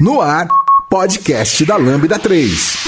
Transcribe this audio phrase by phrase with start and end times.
[0.00, 0.48] No ar,
[0.90, 2.78] podcast da Lambda 3.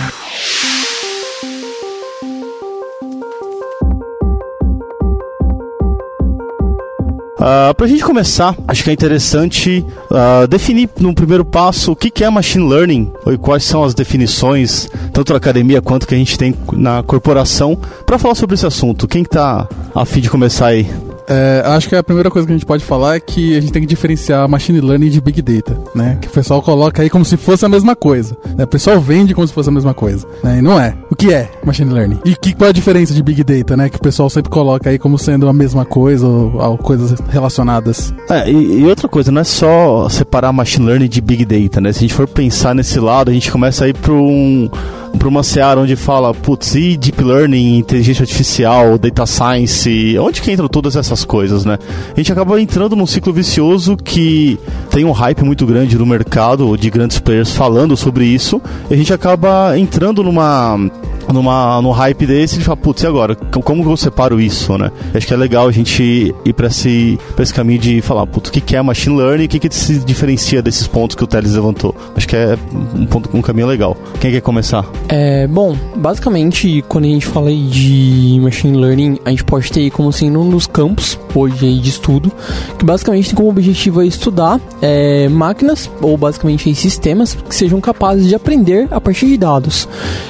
[7.41, 11.95] Uh, para a gente começar, acho que é interessante uh, definir no primeiro passo o
[11.95, 16.13] que, que é machine learning e quais são as definições, tanto na academia quanto que
[16.13, 17.75] a gente tem na corporação,
[18.05, 19.07] para falar sobre esse assunto.
[19.07, 20.87] Quem está a fim de começar aí?
[21.27, 23.71] É, acho que a primeira coisa que a gente pode falar é que a gente
[23.71, 26.17] tem que diferenciar machine learning de big data, né?
[26.21, 28.35] Que o pessoal coloca aí como se fosse a mesma coisa.
[28.55, 28.63] Né?
[28.63, 30.59] O pessoal vende como se fosse a mesma coisa, né?
[30.59, 30.95] E não é.
[31.09, 32.19] O que é machine learning?
[32.25, 33.89] E que, qual é a diferença de big data, né?
[33.89, 38.13] Que o pessoal sempre coloca aí como sendo a mesma coisa ou, ou coisas relacionadas.
[38.29, 41.91] É, e, e, outra coisa, não é só separar machine learning de big data, né?
[41.91, 44.69] Se a gente for pensar nesse lado, a gente começa a ir para um
[45.17, 50.51] para uma seara onde fala, putz, e deep learning, inteligência artificial, data science, onde que
[50.51, 51.77] entram todas essas coisas, né?
[52.13, 54.57] A gente acaba entrando num ciclo vicioso que
[54.89, 58.97] tem um hype muito grande no mercado de grandes players falando sobre isso, e a
[58.97, 60.79] gente acaba entrando numa
[61.33, 63.35] numa, num hype desse e fala, putz, e agora?
[63.35, 64.91] Como eu separo isso, né?
[65.13, 68.49] Acho que é legal a gente ir para esse, pra esse caminho de falar, putz,
[68.49, 71.27] o que é machine learning e o que, que se diferencia desses pontos que o
[71.27, 71.95] Teles levantou.
[72.15, 72.57] Acho que é
[72.95, 73.97] um, ponto, um caminho legal.
[74.19, 74.85] Quem quer começar?
[75.07, 80.11] É, bom, basicamente, quando a gente fala de machine learning, a gente pode ter como
[80.11, 82.31] sendo um dos campos hoje de estudo,
[82.77, 88.35] que basicamente tem como objetivo estudar é, máquinas, ou basicamente sistemas, que sejam capazes de
[88.35, 89.87] aprender a partir de dados.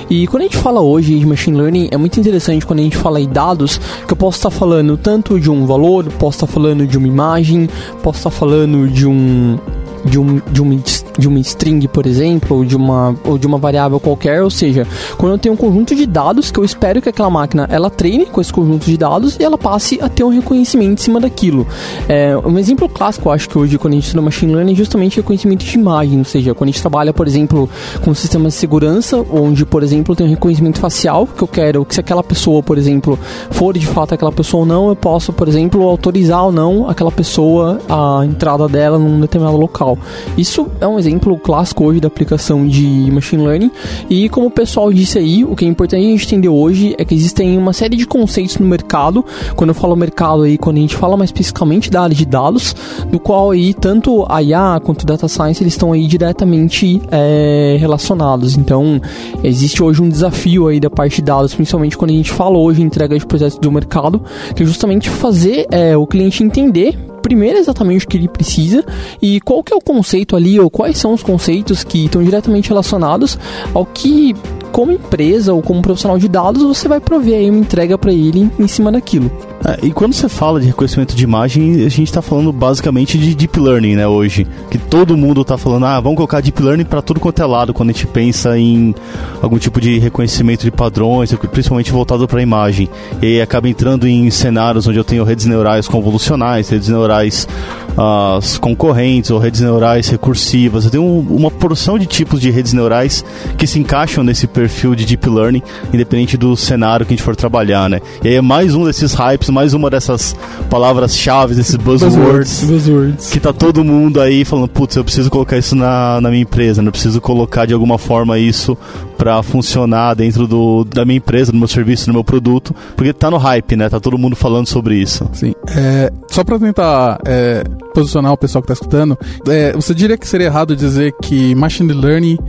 [0.10, 2.98] E quando a gente fala hoje de machine learning, é muito interessante quando a gente
[2.98, 6.86] fala em dados, que eu posso estar falando tanto de um valor, posso estar falando
[6.86, 7.70] de uma imagem,
[8.04, 9.58] posso estar falando de um
[10.04, 10.82] de um, de um
[11.18, 14.88] de uma string, por exemplo, ou de uma, ou de uma variável qualquer, ou seja,
[15.18, 18.26] quando eu tenho um conjunto de dados que eu espero que aquela máquina ela treine
[18.26, 21.68] com esse conjunto de dados e ela passe a ter um reconhecimento em cima daquilo.
[22.08, 25.18] É, um exemplo clássico, acho que hoje quando a gente estuda machine learning é justamente
[25.18, 27.70] reconhecimento de imagem, ou seja, quando a gente trabalha, por exemplo,
[28.04, 31.94] com sistemas de segurança, onde, por exemplo, tem um reconhecimento facial, que eu quero que
[31.94, 33.18] se aquela pessoa, por exemplo,
[33.52, 37.12] for de fato aquela pessoa ou não, eu posso, por exemplo, autorizar ou não aquela
[37.12, 39.91] pessoa a entrada dela num determinado local.
[40.38, 43.72] Isso é um exemplo clássico hoje da aplicação de machine learning.
[44.10, 47.06] E como o pessoal disse aí, o que é importante a gente entender hoje é
[47.06, 49.24] que existem uma série de conceitos no mercado.
[49.56, 52.76] Quando eu falo mercado aí, quando a gente fala mais especificamente da área de dados,
[53.12, 57.78] no qual aí tanto a IA quanto o data science eles estão aí diretamente é,
[57.80, 58.58] relacionados.
[58.58, 59.02] Então
[59.44, 62.82] existe hoje um desafio aí da parte de dados, principalmente quando a gente fala hoje
[62.82, 64.22] entrega de projetos do mercado,
[64.56, 68.84] que é justamente fazer é, o cliente entender primeiro exatamente o que ele precisa
[69.22, 72.70] e qual que é o conceito ali, ou quais são os conceitos que estão diretamente
[72.70, 73.38] relacionados
[73.74, 74.36] ao que
[74.72, 78.50] como empresa ou como profissional de dados, você vai prover aí uma entrega para ele
[78.58, 79.32] em cima daquilo.
[79.64, 83.36] É, e quando você fala de reconhecimento de imagem, a gente está falando basicamente de
[83.36, 84.48] deep learning, né, hoje.
[84.70, 87.74] Que todo mundo está falando, ah, vamos colocar deep learning para tudo quanto é lado
[87.74, 88.96] quando a gente pensa em
[89.42, 92.90] algum tipo de reconhecimento de padrões, principalmente voltado para a imagem.
[93.22, 97.48] E acaba entrando em cenários onde eu tenho redes neurais convolucionais, redes neurais
[97.92, 100.86] uh, concorrentes ou redes neurais recursivas.
[100.86, 103.24] Eu tenho uma porção de tipos de redes neurais
[103.58, 105.62] que se encaixam nesse perfil de deep learning,
[105.94, 108.00] independente do cenário que a gente for trabalhar, né?
[108.24, 110.36] E aí é mais um desses hypes, mais uma dessas
[110.70, 115.76] palavras-chave, desses buzzwords, buzzwords, que tá todo mundo aí falando, putz, eu preciso colocar isso
[115.76, 116.88] na, na minha empresa, né?
[116.88, 118.78] eu preciso colocar de alguma forma isso
[119.22, 123.30] para funcionar dentro do, da minha empresa, do meu serviço, do meu produto, porque tá
[123.30, 123.88] no hype, né?
[123.88, 125.30] Tá todo mundo falando sobre isso.
[125.32, 125.54] Sim.
[125.76, 127.64] É, só para tentar é,
[127.94, 129.16] posicionar o pessoal que tá escutando,
[129.48, 132.40] é, você diria que seria errado dizer que machine learning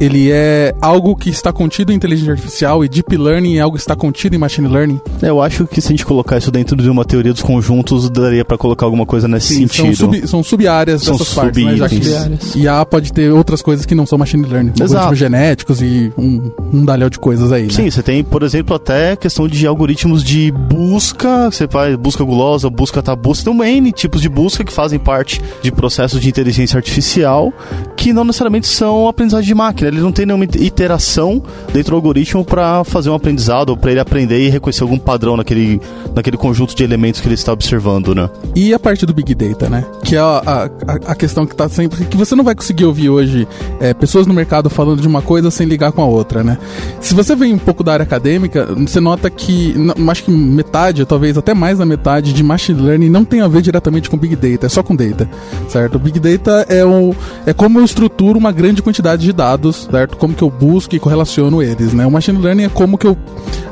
[0.00, 3.82] ele é algo que está contido em inteligência artificial e deep learning é algo que
[3.82, 5.02] está contido em machine learning?
[5.20, 8.42] Eu acho que se a gente colocar isso dentro de uma teoria dos conjuntos, daria
[8.42, 9.96] para colocar alguma coisa nesse Sim, sentido.
[10.26, 11.76] São, sub, sub-áreas São dessas partes, né?
[11.76, 12.54] Já que sub-itens.
[12.54, 15.14] IA pode ter outras coisas que não são machine learning, Exato.
[15.14, 17.70] genéticos e um, um dalhão de coisas aí, né?
[17.70, 22.68] Sim, você tem, por exemplo, até questão de algoritmos de busca, você faz busca gulosa,
[22.70, 26.28] busca tabu, você tem um N tipos de busca que fazem parte de processos de
[26.28, 27.52] inteligência artificial
[27.96, 31.42] que não necessariamente são aprendizagem de máquina, eles não têm nenhuma iteração
[31.72, 35.36] dentro do algoritmo para fazer um aprendizado ou para ele aprender e reconhecer algum padrão
[35.36, 35.80] naquele,
[36.14, 38.28] naquele conjunto de elementos que ele está observando, né?
[38.54, 39.84] E a parte do Big Data, né?
[40.04, 40.42] Que é a,
[40.86, 42.04] a, a- questão que tá sempre.
[42.06, 43.46] que você não vai conseguir ouvir hoje
[43.80, 46.11] é, pessoas no mercado falando de uma coisa sem ligar com a outra,
[46.44, 46.58] né?
[47.00, 49.74] Se você vem um pouco da área acadêmica, você nota que.
[50.08, 53.62] acho que metade, talvez até mais da metade de Machine Learning não tem a ver
[53.62, 55.28] diretamente com Big Data, é só com Data,
[55.68, 55.98] certo?
[55.98, 57.14] Big Data é, o,
[57.46, 60.16] é como eu estruturo uma grande quantidade de dados, certo?
[60.16, 62.06] Como que eu busco e correlaciono eles, né?
[62.06, 63.16] O Machine Learning é como que eu.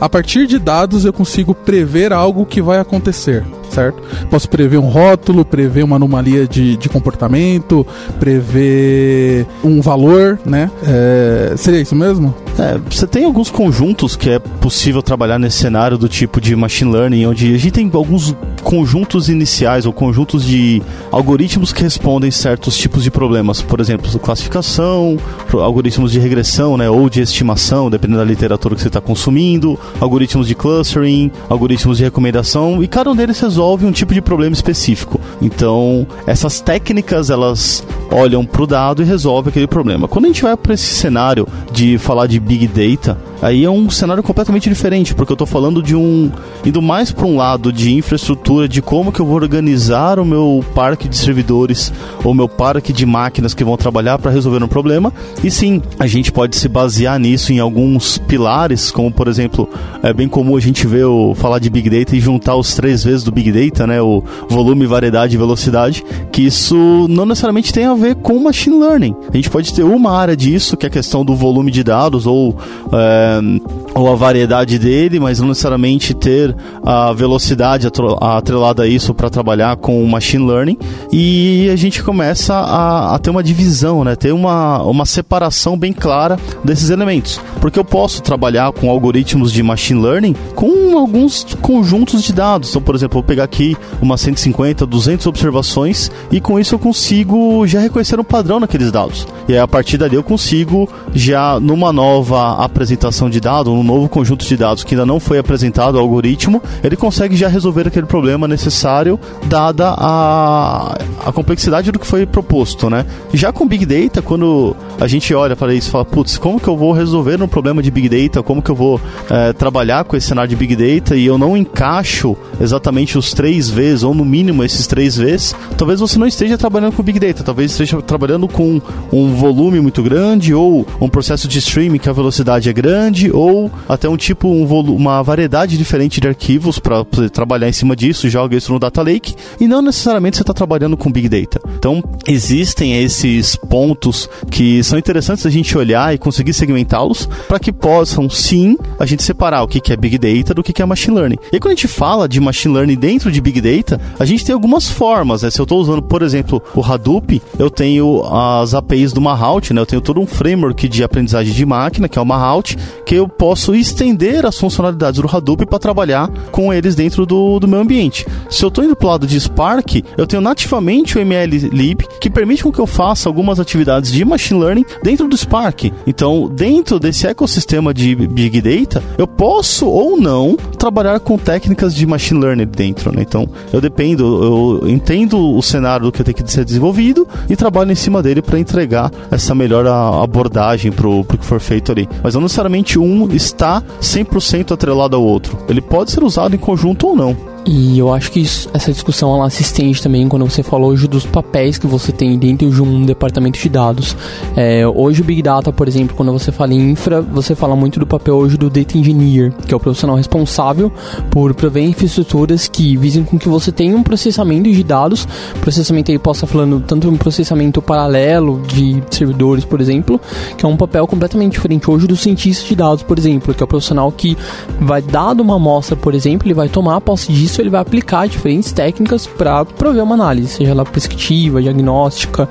[0.00, 4.02] A partir de dados eu consigo prever algo que vai acontecer certo?
[4.28, 7.86] Posso prever um rótulo, prever uma anomalia de, de comportamento,
[8.18, 10.70] prever um valor, né?
[10.86, 12.34] É, seria isso mesmo?
[12.60, 16.92] É, você tem alguns conjuntos que é possível trabalhar nesse cenário do tipo de machine
[16.92, 22.76] learning, onde a gente tem alguns conjuntos iniciais ou conjuntos de algoritmos que respondem certos
[22.76, 25.16] tipos de problemas, por exemplo, classificação,
[25.54, 30.46] algoritmos de regressão, né, ou de estimação, dependendo da literatura que você está consumindo, algoritmos
[30.46, 35.18] de clustering, algoritmos de recomendação, e cada um deles resolve um tipo de problema específico.
[35.40, 37.82] Então, essas técnicas elas
[38.12, 40.06] olham para o dado e resolvem aquele problema.
[40.06, 43.88] Quando a gente vai para esse cenário de falar de big data, aí é um
[43.90, 46.30] cenário completamente diferente, porque eu estou falando de um
[46.64, 50.64] indo mais para um lado de infraestrutura, de como que eu vou organizar o meu
[50.74, 51.92] parque de servidores
[52.24, 55.12] ou meu parque de máquinas que vão trabalhar para resolver um problema.
[55.42, 59.68] E sim, a gente pode se basear nisso em alguns pilares, como por exemplo,
[60.02, 63.04] é bem comum a gente ver o falar de big data e juntar os três
[63.04, 67.84] vezes do big data, né, o volume, variedade e velocidade, que isso não necessariamente tem
[67.84, 69.14] a ver com machine learning.
[69.32, 72.26] A gente pode ter uma área disso, que é a questão do volume de dados
[72.26, 72.56] ou
[72.92, 73.60] é, Um,
[73.94, 76.54] ou a variedade dele, mas não necessariamente ter
[76.84, 77.88] a velocidade
[78.20, 80.78] atrelada a isso para trabalhar com machine learning.
[81.12, 84.14] E a gente começa a, a ter uma divisão, né?
[84.14, 87.40] ter uma, uma separação bem clara desses elementos.
[87.60, 92.70] Porque eu posso trabalhar com algoritmos de machine learning com alguns conjuntos de dados.
[92.70, 96.78] Então, por exemplo, eu vou pegar aqui umas 150, 200 observações e com isso eu
[96.78, 99.26] consigo já reconhecer um padrão naqueles dados.
[99.48, 104.08] E aí, a partir dali eu consigo já numa nova apresentação de dados, um novo
[104.08, 108.06] conjunto de dados que ainda não foi apresentado ao algoritmo, ele consegue já resolver aquele
[108.06, 113.04] problema necessário dada a, a complexidade do que foi proposto, né?
[113.32, 116.68] Já com Big Data, quando a gente olha para isso e fala, putz, como que
[116.68, 118.42] eu vou resolver um problema de Big Data?
[118.42, 121.56] Como que eu vou eh, trabalhar com esse cenário de Big Data e eu não
[121.56, 126.58] encaixo exatamente os três Vs, ou no mínimo esses três Vs, talvez você não esteja
[126.58, 128.80] trabalhando com Big Data, talvez esteja trabalhando com
[129.12, 133.69] um volume muito grande, ou um processo de streaming que a velocidade é grande, ou
[133.88, 138.56] até um tipo, um uma variedade diferente de arquivos para trabalhar em cima disso, joga
[138.56, 141.60] isso no Data Lake, e não necessariamente você está trabalhando com Big Data.
[141.76, 147.72] Então, existem esses pontos que são interessantes a gente olhar e conseguir segmentá-los para que
[147.72, 151.38] possam, sim, a gente separar o que é Big Data do que é Machine Learning.
[151.52, 154.52] E quando a gente fala de Machine Learning dentro de Big Data, a gente tem
[154.52, 155.50] algumas formas, né?
[155.50, 159.80] Se eu estou usando, por exemplo, o Hadoop, eu tenho as APIs do Mahout, né?
[159.80, 163.28] Eu tenho todo um framework de aprendizagem de máquina, que é o Mahout, que eu
[163.28, 168.26] posso estender as funcionalidades do Hadoop para trabalhar com eles dentro do, do meu ambiente.
[168.48, 172.30] Se eu estou indo para o lado de Spark, eu tenho nativamente o MLlib, que
[172.30, 175.92] permite com que eu faça algumas atividades de Machine Learning dentro do Spark.
[176.06, 182.06] Então, dentro desse ecossistema de Big Data, eu posso ou não trabalhar com técnicas de
[182.06, 183.22] Machine Learning dentro, né?
[183.22, 187.92] Então, eu dependo, eu entendo o cenário do que tem que ser desenvolvido e trabalho
[187.92, 192.08] em cima dele para entregar essa melhor abordagem para o que for feito ali.
[192.22, 195.58] Mas não necessariamente um está 100% atrelado ao outro.
[195.68, 197.49] Ele pode ser usado em conjunto ou não.
[197.66, 201.06] E eu acho que isso, essa discussão ela se estende também quando você falou hoje
[201.06, 204.16] dos papéis que você tem dentro de um departamento de dados.
[204.56, 208.00] É, hoje o Big Data, por exemplo, quando você fala em infra, você fala muito
[208.00, 210.90] do papel hoje do Data Engineer, que é o profissional responsável
[211.30, 215.28] por prover infraestruturas que visem com que você tenha um processamento de dados,
[215.60, 220.20] processamento aí possa falando tanto um processamento paralelo de servidores, por exemplo,
[220.56, 223.64] que é um papel completamente diferente hoje do cientista de dados, por exemplo, que é
[223.64, 224.36] o profissional que
[224.80, 228.28] vai dado uma amostra, por exemplo, ele vai tomar posse disso disso ele vai aplicar
[228.28, 232.48] diferentes técnicas para prover uma análise, seja ela prescritiva, diagnóstica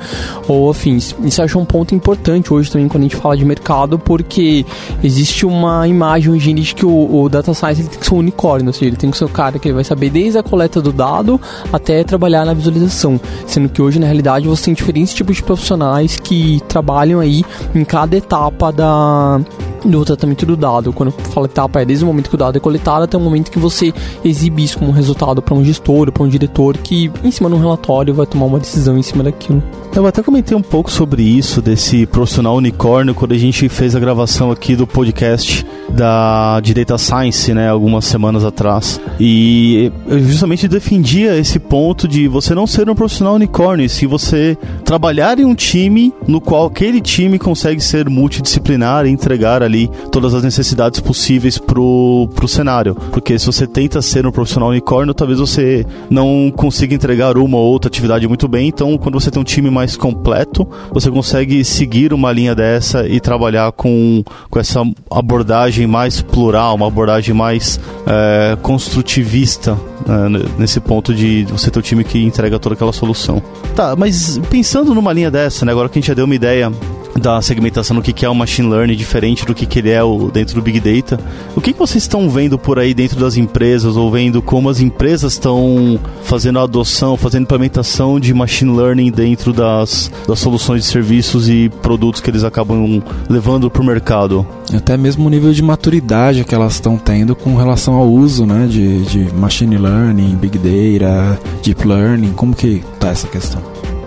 [0.48, 1.16] ou afins.
[1.24, 4.66] Isso acho um ponto importante hoje também quando a gente fala de mercado, porque
[5.04, 8.18] existe uma imagem hoje de que o, o, data science ele tem que ser um
[8.18, 10.44] unicórnio, ou seja, ele tem que ser o cara que ele vai saber desde a
[10.44, 11.40] coleta do dado
[11.72, 16.18] até trabalhar na visualização, sendo que hoje na realidade você tem diferentes tipos de profissionais
[16.18, 19.40] que trabalham aí em cada etapa da
[19.86, 20.92] do tratamento do dado.
[20.94, 23.20] Quando eu falo etapa, é desde o momento que o dado é coletado até o
[23.20, 23.94] momento que você
[24.24, 27.60] exibe isso como resultado para um gestor, para um diretor que, em cima de um
[27.60, 29.62] relatório, vai tomar uma decisão em cima daquilo.
[29.96, 34.00] Eu até comentei um pouco sobre isso, desse profissional unicórnio, quando a gente fez a
[34.00, 39.02] gravação aqui do podcast da de Data Science, né, algumas semanas atrás.
[39.20, 44.58] E eu justamente defendia esse ponto de você não ser um profissional unicórnio, se você
[44.86, 50.34] trabalhar em um time no qual aquele time consegue ser multidisciplinar e entregar ali todas
[50.34, 52.96] as necessidades possíveis pro, pro cenário.
[53.12, 57.72] Porque se você tenta ser um profissional unicórnio, talvez você não consiga entregar uma ou
[57.72, 58.68] outra atividade muito bem.
[58.68, 63.20] Então, quando você tem um time mais completo, você consegue seguir uma linha dessa e
[63.20, 71.14] trabalhar com, com essa abordagem mais plural, uma abordagem mais é, construtivista né, nesse ponto
[71.14, 73.42] de você ter o um time que entrega toda aquela solução.
[73.76, 76.72] Tá, mas pensando numa linha dessa, né, agora que a gente já deu uma ideia
[77.18, 80.02] da segmentação do que é o machine learning diferente do que, ele é
[80.34, 81.20] dentro do big data.
[81.56, 84.80] O que, que vocês estão vendo por aí dentro das empresas ou vendo como as
[84.80, 90.88] empresas estão fazendo a adoção, fazendo implementação de machine learning dentro das, das soluções de
[90.88, 94.46] serviços e produtos que eles acabam levando para o mercado?
[94.74, 98.68] Até mesmo o nível de maturidade que elas estão tendo com relação ao uso né,
[98.68, 103.62] de, de machine learning, big data, deep learning, como que está essa questão?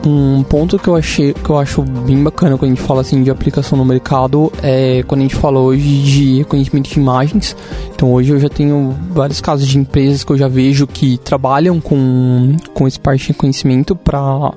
[0.04, 3.22] Um ponto que eu achei que eu acho bem bacana quando a gente fala assim
[3.22, 7.56] de aplicação no mercado é quando a gente fala hoje de reconhecimento de imagens.
[7.94, 11.80] Então hoje eu já tenho vários casos de empresas que eu já vejo que trabalham
[11.80, 14.52] com, com esse parte de reconhecimento para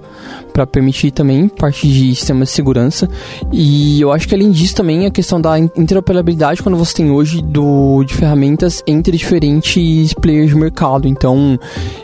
[0.55, 3.09] para permitir também parte de sistemas de segurança.
[3.51, 7.41] E eu acho que além disso também a questão da interoperabilidade quando você tem hoje
[7.41, 11.09] do, de ferramentas entre diferentes players de mercado.
[11.09, 11.59] Então,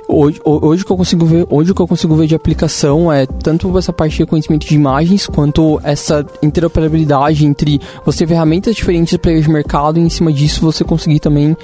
[0.05, 3.77] hoje, hoje que eu consigo ver, hoje que eu consigo ver de aplicação é tanto
[3.77, 9.45] essa parte de reconhecimento de imagens quanto essa interoperabilidade entre você ferramentas diferentes de players
[9.45, 11.55] de mercado e em cima disso você conseguir também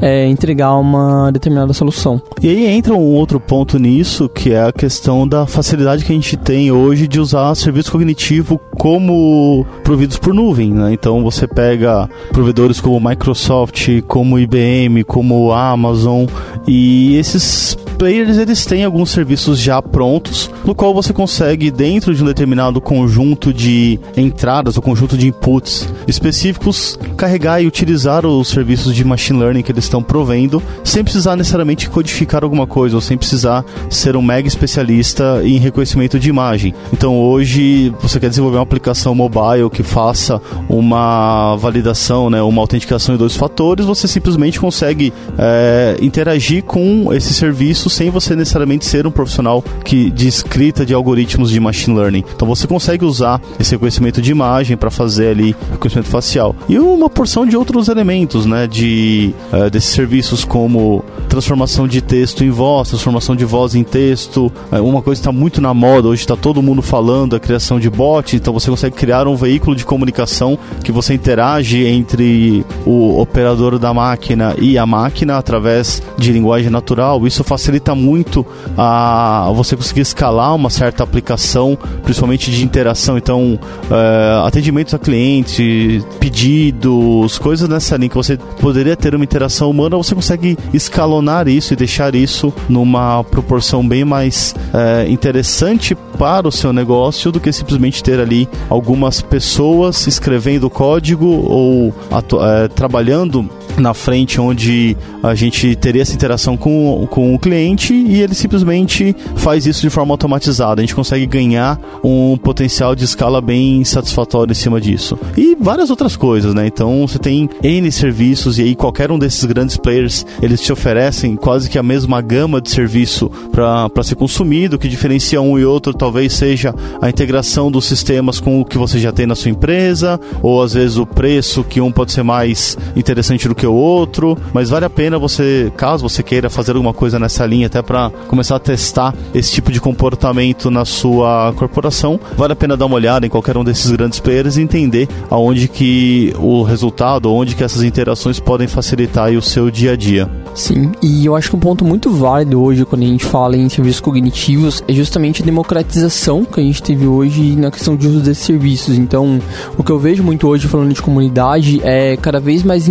[0.00, 2.22] é, entregar uma determinada solução.
[2.40, 6.14] E aí entra um outro ponto nisso, que é a questão da facilidade que a
[6.14, 10.92] gente tem hoje de usar serviço cognitivo como providos por nuvem, né?
[10.92, 16.26] Então você pega provedores como Microsoft, como IBM, como Amazon
[16.66, 22.22] e esses players eles têm alguns serviços já prontos, no qual você consegue dentro de
[22.22, 28.94] um determinado conjunto de entradas ou conjunto de inputs específicos carregar e utilizar os serviços
[28.94, 33.16] de machine learning que eles estão provendo, sem precisar necessariamente codificar alguma coisa ou sem
[33.16, 36.74] precisar ser um mega especialista em reconhecimento de imagem.
[36.92, 43.14] Então hoje você quer desenvolver uma aplicação mobile que faça uma validação, né, uma autenticação
[43.14, 48.84] em dois fatores, você simplesmente consegue é, interagir com esse serviço isso sem você necessariamente
[48.84, 52.24] ser um profissional que de escrita de algoritmos de machine learning.
[52.34, 57.08] Então você consegue usar esse reconhecimento de imagem para fazer ali reconhecimento facial e uma
[57.08, 62.88] porção de outros elementos, né, de uh, desses serviços como transformação de texto em voz,
[62.88, 64.52] transformação de voz em texto.
[64.72, 67.88] Uh, uma coisa está muito na moda hoje, está todo mundo falando a criação de
[67.88, 68.34] bot.
[68.34, 73.94] Então você consegue criar um veículo de comunicação que você interage entre o operador da
[73.94, 77.26] máquina e a máquina através de linguagem natural.
[77.26, 83.18] Isso facilita facilita muito a você conseguir escalar uma certa aplicação, principalmente de interação.
[83.18, 83.58] Então,
[83.90, 89.96] é, atendimentos a cliente, pedidos, coisas nessa linha que você poderia ter uma interação humana,
[89.96, 96.52] você consegue escalonar isso e deixar isso numa proporção bem mais é, interessante para o
[96.52, 101.94] seu negócio do que simplesmente ter ali algumas pessoas escrevendo código ou
[102.42, 108.22] é, trabalhando na frente onde a gente teria essa interação com, com o cliente e
[108.22, 110.80] ele simplesmente faz isso de forma automatizada.
[110.80, 115.18] A gente consegue ganhar um potencial de escala bem satisfatório em cima disso.
[115.36, 116.66] E várias outras coisas, né?
[116.66, 121.36] Então você tem N serviços e aí qualquer um desses grandes players eles te oferecem
[121.36, 124.76] quase que a mesma gama de serviço para ser consumido.
[124.76, 128.78] O que diferencia um e outro talvez seja a integração dos sistemas com o que
[128.78, 132.22] você já tem na sua empresa, ou às vezes o preço que um pode ser
[132.22, 136.72] mais interessante do que o outro, mas vale a pena você, caso você queira fazer
[136.72, 141.52] alguma coisa nessa linha, até para começar a testar esse tipo de comportamento na sua
[141.56, 145.08] corporação, vale a pena dar uma olhada em qualquer um desses grandes players e entender
[145.30, 150.28] aonde que o resultado, onde que essas interações podem facilitar o seu dia a dia.
[150.54, 153.68] Sim, e eu acho que um ponto muito válido hoje quando a gente fala em
[153.68, 158.20] serviços cognitivos é justamente a democratização que a gente teve hoje na questão de uso
[158.20, 158.96] desses serviços.
[158.96, 159.38] Então,
[159.76, 162.88] o que eu vejo muito hoje falando de comunidade é cada vez mais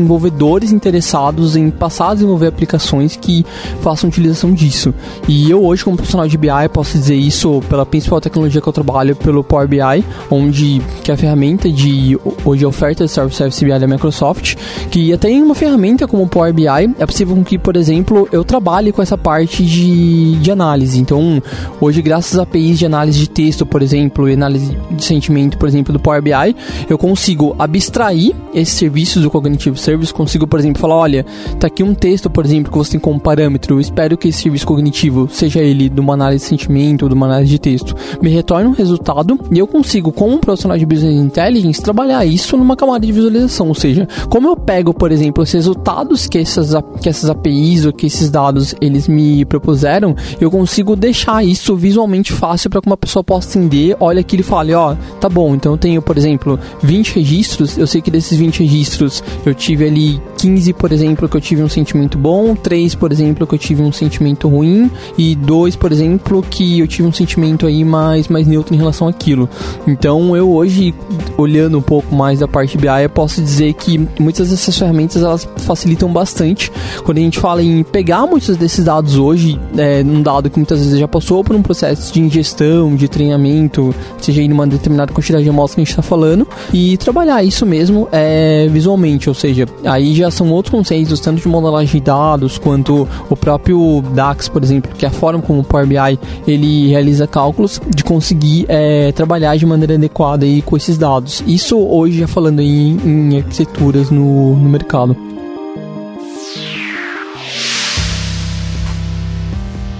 [0.71, 3.45] interessados em passar a desenvolver aplicações que
[3.81, 4.93] façam utilização disso.
[5.27, 8.73] E eu hoje, como profissional de BI, posso dizer isso pela principal tecnologia que eu
[8.73, 13.79] trabalho, pelo Power BI, onde que é a ferramenta de hoje oferta de Service BI
[13.79, 14.55] da Microsoft,
[14.89, 18.43] que até em uma ferramenta como o Power BI é possível que, por exemplo, eu
[18.43, 20.99] trabalhe com essa parte de, de análise.
[20.99, 21.41] Então,
[21.79, 25.67] hoje, graças a APIs de análise de texto, por exemplo, e análise de sentimento, por
[25.67, 26.55] exemplo, do Power BI,
[26.89, 31.25] eu consigo abstrair esses serviços do Cognitive Service, consigo, por exemplo, falar, olha,
[31.59, 34.43] tá aqui um texto, por exemplo, que você tem como parâmetro, eu espero que esse
[34.43, 37.93] serviço cognitivo, seja ele de uma análise de sentimento ou de uma análise de texto,
[38.21, 42.55] me retorne um resultado e eu consigo, como um profissional de Business Intelligence, trabalhar isso
[42.55, 46.71] numa camada de visualização, ou seja, como eu pego, por exemplo, os resultados que essas,
[47.01, 52.31] que essas APIs ou que esses dados eles me propuseram, eu consigo deixar isso visualmente
[52.31, 55.53] fácil para que uma pessoa possa entender, olha aqui e fale, ó, oh, tá bom,
[55.53, 59.85] então eu tenho, por exemplo, 20 registros, eu sei que desses 20 registros eu tive
[59.85, 63.57] ali 15, por exemplo, que eu tive um sentimento bom, 3, por exemplo, que eu
[63.57, 68.27] tive um sentimento ruim e 2, por exemplo, que eu tive um sentimento aí mais,
[68.27, 69.49] mais neutro em relação àquilo.
[69.87, 70.93] Então eu hoje,
[71.35, 75.47] olhando um pouco mais da parte BI, eu posso dizer que muitas dessas ferramentas elas
[75.57, 76.71] facilitam bastante
[77.03, 80.77] quando a gente fala em pegar muitos desses dados hoje, é, num dado que muitas
[80.77, 85.43] vezes já passou por um processo de ingestão, de treinamento, seja em uma determinada quantidade
[85.43, 89.65] de amostras que a gente está falando, e trabalhar isso mesmo é, visualmente, ou seja,
[89.83, 94.63] aí já são outros conceitos, tanto de modelagem de dados, quanto o próprio DAX, por
[94.63, 99.11] exemplo, que é a forma como o Power BI ele realiza cálculos, de conseguir é,
[99.11, 101.43] trabalhar de maneira adequada aí com esses dados.
[101.45, 105.15] Isso hoje já falando em, em arquiteturas no, no mercado.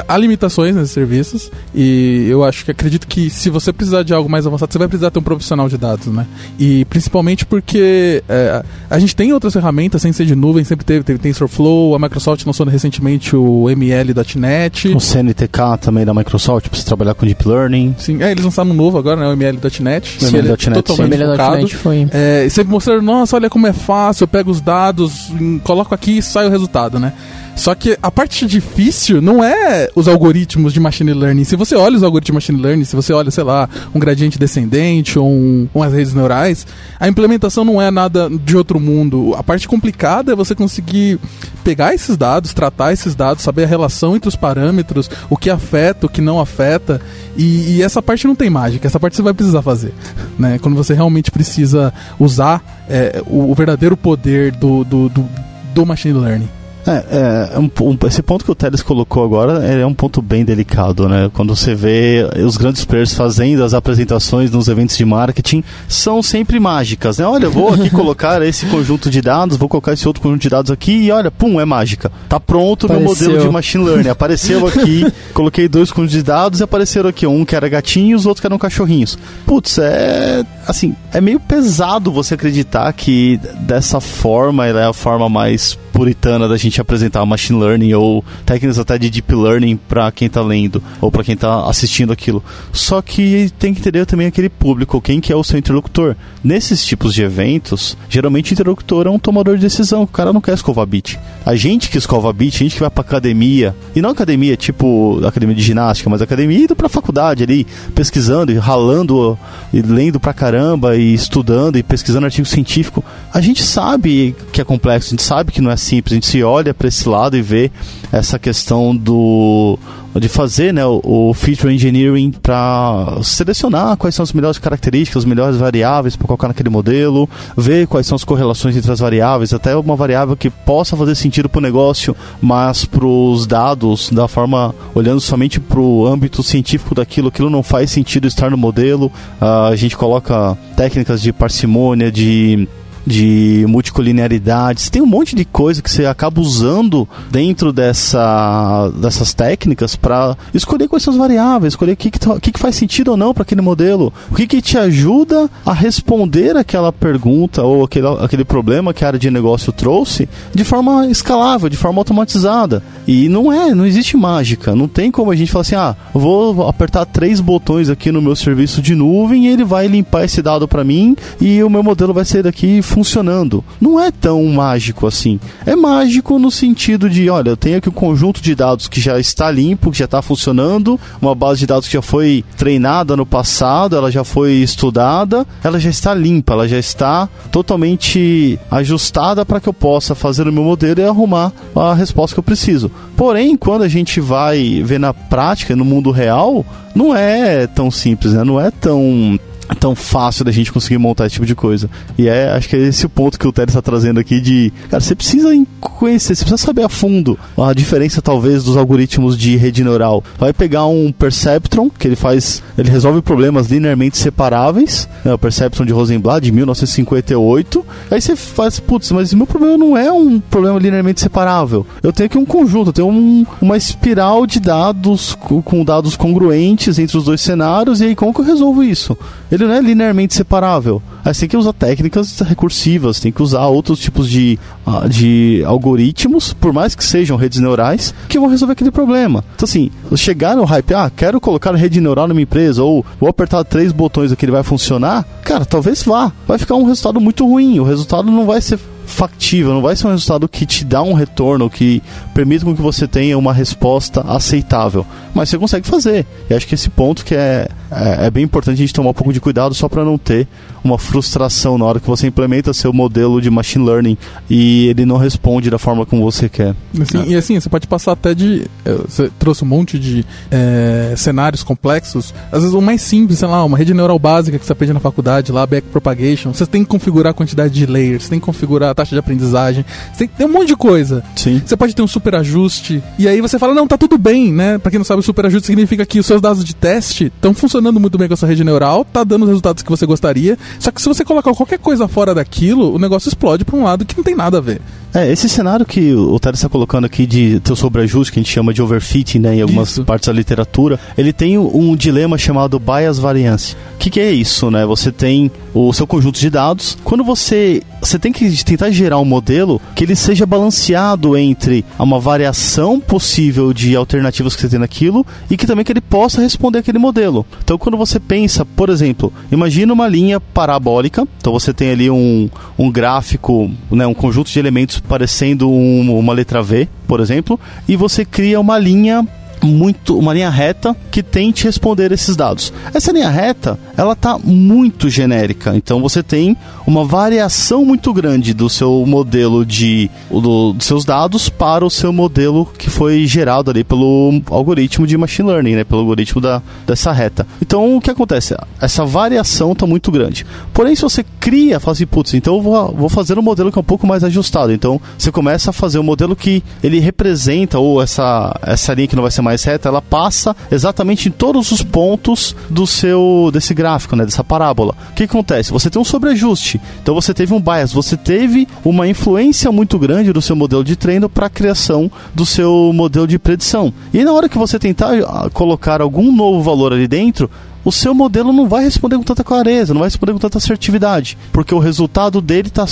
[0.08, 4.28] há limitações nesses serviços e eu acho que acredito que se você precisar de algo
[4.28, 6.26] mais avançado, você vai precisar ter um profissional de dados, né?
[6.58, 11.04] E principalmente porque é, a gente tem outras ferramentas sem ser de nuvem, sempre teve,
[11.04, 14.88] teve TensorFlow, a Microsoft lançou recentemente o ML.NET.
[14.88, 17.94] O CNTK também da Microsoft, para você trabalhar com Deep Learning.
[17.98, 19.28] Sim, é, eles lançaram um novo agora, né?
[19.28, 20.18] O ML.NET.
[20.22, 21.26] O ML.NET, totalmente sim.
[21.26, 21.68] focado.
[21.68, 22.08] foi.
[22.12, 26.18] É, e sempre mostraram, nossa, olha como é fácil, eu pego os dados, coloco aqui
[26.18, 27.12] e sai o resultado, né?
[27.56, 31.42] Só que a parte difícil não é os algoritmos de machine learning.
[31.42, 34.38] Se você olha os algoritmos de machine learning, se você olha, sei lá, um gradiente
[34.38, 36.66] descendente ou um, umas redes neurais,
[37.00, 39.34] a implementação não é nada de outro mundo.
[39.36, 41.18] A parte complicada é você conseguir
[41.64, 46.06] pegar esses dados, tratar esses dados, saber a relação entre os parâmetros, o que afeta,
[46.06, 47.00] o que não afeta.
[47.38, 49.94] E, e essa parte não tem mágica, essa parte você vai precisar fazer.
[50.38, 50.58] Né?
[50.58, 55.26] Quando você realmente precisa usar é, o, o verdadeiro poder do, do, do,
[55.74, 56.55] do machine learning.
[56.86, 60.44] É, é um, um, esse ponto que o Teles colocou agora é um ponto bem
[60.44, 61.30] delicado, né?
[61.34, 66.60] Quando você vê os grandes players fazendo as apresentações nos eventos de marketing, são sempre
[66.60, 67.26] mágicas, né?
[67.26, 70.70] Olha, vou aqui colocar esse conjunto de dados, vou colocar esse outro conjunto de dados
[70.70, 72.10] aqui e olha, pum, é mágica.
[72.28, 74.08] Tá pronto o meu modelo de machine learning.
[74.08, 78.14] Apareceu aqui, coloquei dois conjuntos de dados e apareceram aqui um que era gatinho e
[78.14, 79.18] os outros que eram cachorrinhos.
[79.44, 85.28] Putz, é assim, é meio pesado você acreditar que dessa forma ela é a forma
[85.28, 90.26] mais puritana da gente apresentar machine learning ou técnicas até de deep learning para quem
[90.26, 92.42] está lendo ou para quem está assistindo aquilo.
[92.72, 96.16] Só que tem que entender também aquele público, quem que é o seu interlocutor.
[96.42, 100.40] Nesses tipos de eventos, geralmente o interlocutor é um tomador de decisão, o cara não
[100.40, 101.18] quer escovar bit.
[101.44, 105.20] A gente que escova bit, a gente que vai pra academia, e não academia tipo
[105.26, 109.38] academia de ginástica, mas academia indo pra faculdade ali, pesquisando e ralando
[109.72, 113.04] e lendo pra caramba e estudando e pesquisando artigo científico.
[113.32, 116.26] A gente sabe que é complexo, a gente sabe que não é simples, a gente
[116.26, 117.70] se olha para esse lado e vê
[118.12, 119.78] essa questão do
[120.18, 125.24] de fazer né, o, o feature engineering para selecionar quais são as melhores características, as
[125.24, 129.76] melhores variáveis para colocar naquele modelo, ver quais são as correlações entre as variáveis, até
[129.76, 134.74] uma variável que possa fazer sentido para o negócio, mas para os dados, da forma
[134.94, 139.06] olhando somente para o âmbito científico daquilo, aquilo não faz sentido estar no modelo.
[139.40, 142.66] Uh, a gente coloca técnicas de parcimônia, de
[143.06, 149.94] de multicolinearidades, tem um monte de coisa que você acaba usando dentro dessa, dessas técnicas
[149.94, 153.16] para escolher quais são as variáveis, escolher o que, que, que, que faz sentido ou
[153.16, 158.08] não para aquele modelo, o que, que te ajuda a responder aquela pergunta ou aquele,
[158.20, 162.82] aquele problema que a área de negócio trouxe de forma escalável, de forma automatizada.
[163.06, 166.68] E não é, não existe mágica, não tem como a gente falar assim, ah, vou
[166.68, 170.66] apertar três botões aqui no meu serviço de nuvem e ele vai limpar esse dado
[170.66, 173.64] para mim e o meu modelo vai ser daqui funcionando.
[173.80, 175.38] Não é tão mágico assim.
[175.64, 179.20] É mágico no sentido de, olha, eu tenho aqui um conjunto de dados que já
[179.20, 183.24] está limpo, que já está funcionando, uma base de dados que já foi treinada no
[183.24, 189.60] passado, ela já foi estudada, ela já está limpa, ela já está totalmente ajustada para
[189.60, 192.90] que eu possa fazer o meu modelo e arrumar a resposta que eu preciso.
[193.16, 198.32] Porém, quando a gente vai ver na prática, no mundo real, não é tão simples,
[198.32, 198.44] né?
[198.44, 199.38] Não é tão
[199.74, 201.90] tão fácil da gente conseguir montar esse tipo de coisa.
[202.16, 204.72] E é, acho que é esse o ponto que o Ted está trazendo aqui de,
[204.88, 205.48] cara, você precisa
[205.80, 210.22] conhecer, você precisa saber a fundo a diferença talvez dos algoritmos de rede neural.
[210.38, 215.84] Vai pegar um perceptron, que ele faz, ele resolve problemas linearmente separáveis, né, o perceptron
[215.84, 217.84] de Rosenblatt de 1958.
[218.10, 221.86] Aí você faz, putz, mas meu problema não é um problema linearmente separável.
[222.02, 226.98] Eu tenho aqui um conjunto, eu tenho um, uma espiral de dados com dados congruentes
[226.98, 229.16] entre os dois cenários e aí como que eu resolvo isso?
[229.56, 231.02] Ele não é linearmente separável.
[231.24, 235.62] Aí você tem que usar técnicas recursivas, tem que usar outros tipos de, ah, de
[235.66, 239.42] algoritmos, por mais que sejam redes neurais, que vão resolver aquele problema.
[239.54, 243.28] Então, assim, chegar no hype, ah, quero colocar rede neural na minha empresa, ou vou
[243.28, 246.32] apertar três botões aqui ele vai funcionar, cara, talvez vá.
[246.46, 247.80] Vai ficar um resultado muito ruim.
[247.80, 251.14] O resultado não vai ser factível, não vai ser um resultado que te dá um
[251.14, 252.02] retorno, que
[252.34, 255.06] permita com que você tenha uma resposta aceitável.
[255.34, 256.26] Mas você consegue fazer.
[256.50, 259.14] E acho que esse ponto que é, é, é bem importante a gente tomar um
[259.14, 260.48] pouco de cuidado só para não ter
[260.86, 264.16] uma frustração na hora que você implementa seu modelo de machine learning
[264.48, 266.74] e ele não responde da forma como você quer.
[267.00, 267.26] Assim, é.
[267.28, 268.66] E assim, você pode passar até de.
[268.84, 272.32] Eh, você trouxe um monte de é, cenários complexos.
[272.50, 275.00] Às vezes o mais simples, sei lá, uma rede neural básica que você aprende na
[275.00, 276.52] faculdade, lá, backpropagation.
[276.52, 279.84] Você tem que configurar a quantidade de layers, você tem que configurar taxa de aprendizagem,
[280.12, 281.22] você tem ter um monte de coisa.
[281.36, 281.62] Sim.
[281.64, 283.02] Você pode ter um super ajuste.
[283.18, 284.78] E aí você fala, não, tá tudo bem, né?
[284.78, 287.54] Pra quem não sabe, o super ajuste significa que os seus dados de teste estão
[287.54, 290.58] funcionando muito bem com essa rede neural, tá dando os resultados que você gostaria.
[290.78, 294.04] Só que se você colocar qualquer coisa fora daquilo, o negócio explode para um lado
[294.04, 294.80] que não tem nada a ver.
[295.14, 298.52] É, esse cenário que o Teres está colocando aqui de teu sobreajuste, que a gente
[298.52, 300.04] chama de overfitting né, em algumas isso.
[300.04, 303.74] partes da literatura, ele tem um dilema chamado bias variance.
[303.94, 304.84] O que, que, é isso, né?
[304.84, 306.98] Você tem o seu conjunto de dados.
[307.02, 312.18] Quando você você tem que tentar gerar um modelo que ele seja balanceado entre uma
[312.18, 316.78] variação possível de alternativas que você tem naquilo e que também que ele possa responder
[316.78, 317.46] aquele modelo.
[317.62, 321.26] Então, quando você pensa, por exemplo, imagina uma linha parabólica.
[321.38, 326.32] Então, você tem ali um, um gráfico, né, um conjunto de elementos parecendo um, uma
[326.32, 329.26] letra V, por exemplo, e você cria uma linha
[329.66, 332.72] muito uma linha reta que tente responder esses dados.
[332.94, 335.76] Essa linha reta, ela está muito genérica.
[335.76, 341.48] Então você tem uma variação muito grande do seu modelo de do, dos seus dados
[341.48, 346.00] para o seu modelo que foi gerado ali pelo algoritmo de machine learning, né, pelo
[346.00, 347.46] algoritmo da, dessa reta.
[347.60, 348.56] Então o que acontece?
[348.80, 350.46] Essa variação está muito grande.
[350.72, 353.78] Porém, se você cria, fala assim, putz, então eu vou, vou fazer um modelo que
[353.78, 354.72] é um pouco mais ajustado.
[354.72, 359.16] Então você começa a fazer um modelo que ele representa ou essa essa linha que
[359.16, 363.74] não vai ser mais reta, ela passa exatamente em todos os pontos do seu desse
[363.74, 364.94] gráfico, né, dessa parábola.
[365.10, 365.72] O que acontece?
[365.72, 366.80] Você tem um sobreajuste.
[367.02, 370.96] Então você teve um bias, você teve uma influência muito grande do seu modelo de
[370.96, 373.92] treino para a criação do seu modelo de predição.
[374.12, 377.50] E na hora que você tentar ah, colocar algum novo valor ali dentro,
[377.86, 381.38] o seu modelo não vai responder com tanta clareza, não vai responder com tanta assertividade,
[381.52, 382.84] porque o resultado dele tá,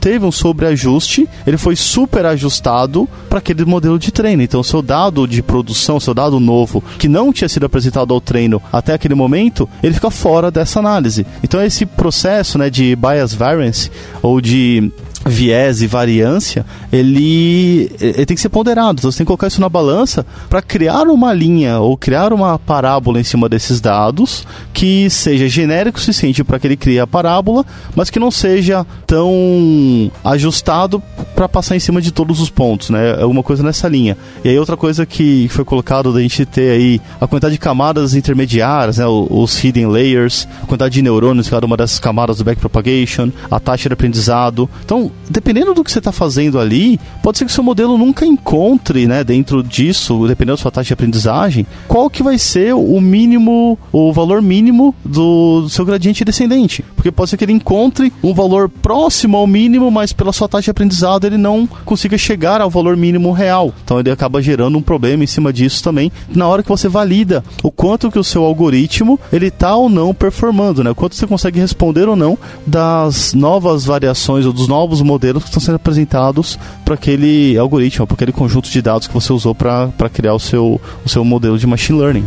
[0.00, 4.40] teve um sobreajuste, ele foi super ajustado para aquele modelo de treino.
[4.40, 8.62] Então, seu dado de produção, seu dado novo, que não tinha sido apresentado ao treino
[8.72, 11.26] até aquele momento, ele fica fora dessa análise.
[11.42, 13.90] Então, esse processo né, de bias variance
[14.22, 14.92] ou de
[15.24, 18.98] viés e variância, ele, ele tem que ser ponderado.
[18.98, 22.58] Então você tem que colocar isso na balança para criar uma linha ou criar uma
[22.58, 27.06] parábola em cima desses dados que seja genérico o suficiente para que ele crie a
[27.06, 31.02] parábola, mas que não seja tão ajustado
[31.34, 33.20] para passar em cima de todos os pontos, né?
[33.20, 34.16] É uma coisa nessa linha.
[34.44, 38.14] E aí outra coisa que foi colocado da gente ter aí a quantidade de camadas
[38.14, 39.06] intermediárias, né?
[39.06, 43.88] Os hidden layers, a quantidade de neurônios cada uma dessas camadas do backpropagation, a taxa
[43.88, 44.68] de aprendizado.
[44.84, 48.24] Então, dependendo do que você está fazendo ali, pode ser que o seu modelo nunca
[48.26, 53.00] encontre, né, dentro disso, dependendo da sua taxa de aprendizagem, qual que vai ser o
[53.00, 56.84] mínimo, o valor mínimo do, do seu gradiente descendente.
[57.00, 60.64] Porque pode ser que ele encontre um valor próximo ao mínimo, mas pela sua taxa
[60.64, 63.72] de aprendizado ele não consiga chegar ao valor mínimo real.
[63.82, 67.42] Então ele acaba gerando um problema em cima disso também, na hora que você valida
[67.62, 70.90] o quanto que o seu algoritmo ele está ou não performando, né?
[70.90, 72.36] O quanto você consegue responder ou não
[72.66, 78.14] das novas variações ou dos novos modelos que estão sendo apresentados para aquele algoritmo, para
[78.14, 81.66] aquele conjunto de dados que você usou para criar o seu, o seu modelo de
[81.66, 82.26] machine learning.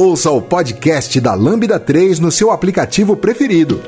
[0.00, 3.82] Ouça o podcast da Lambda 3 no seu aplicativo preferido.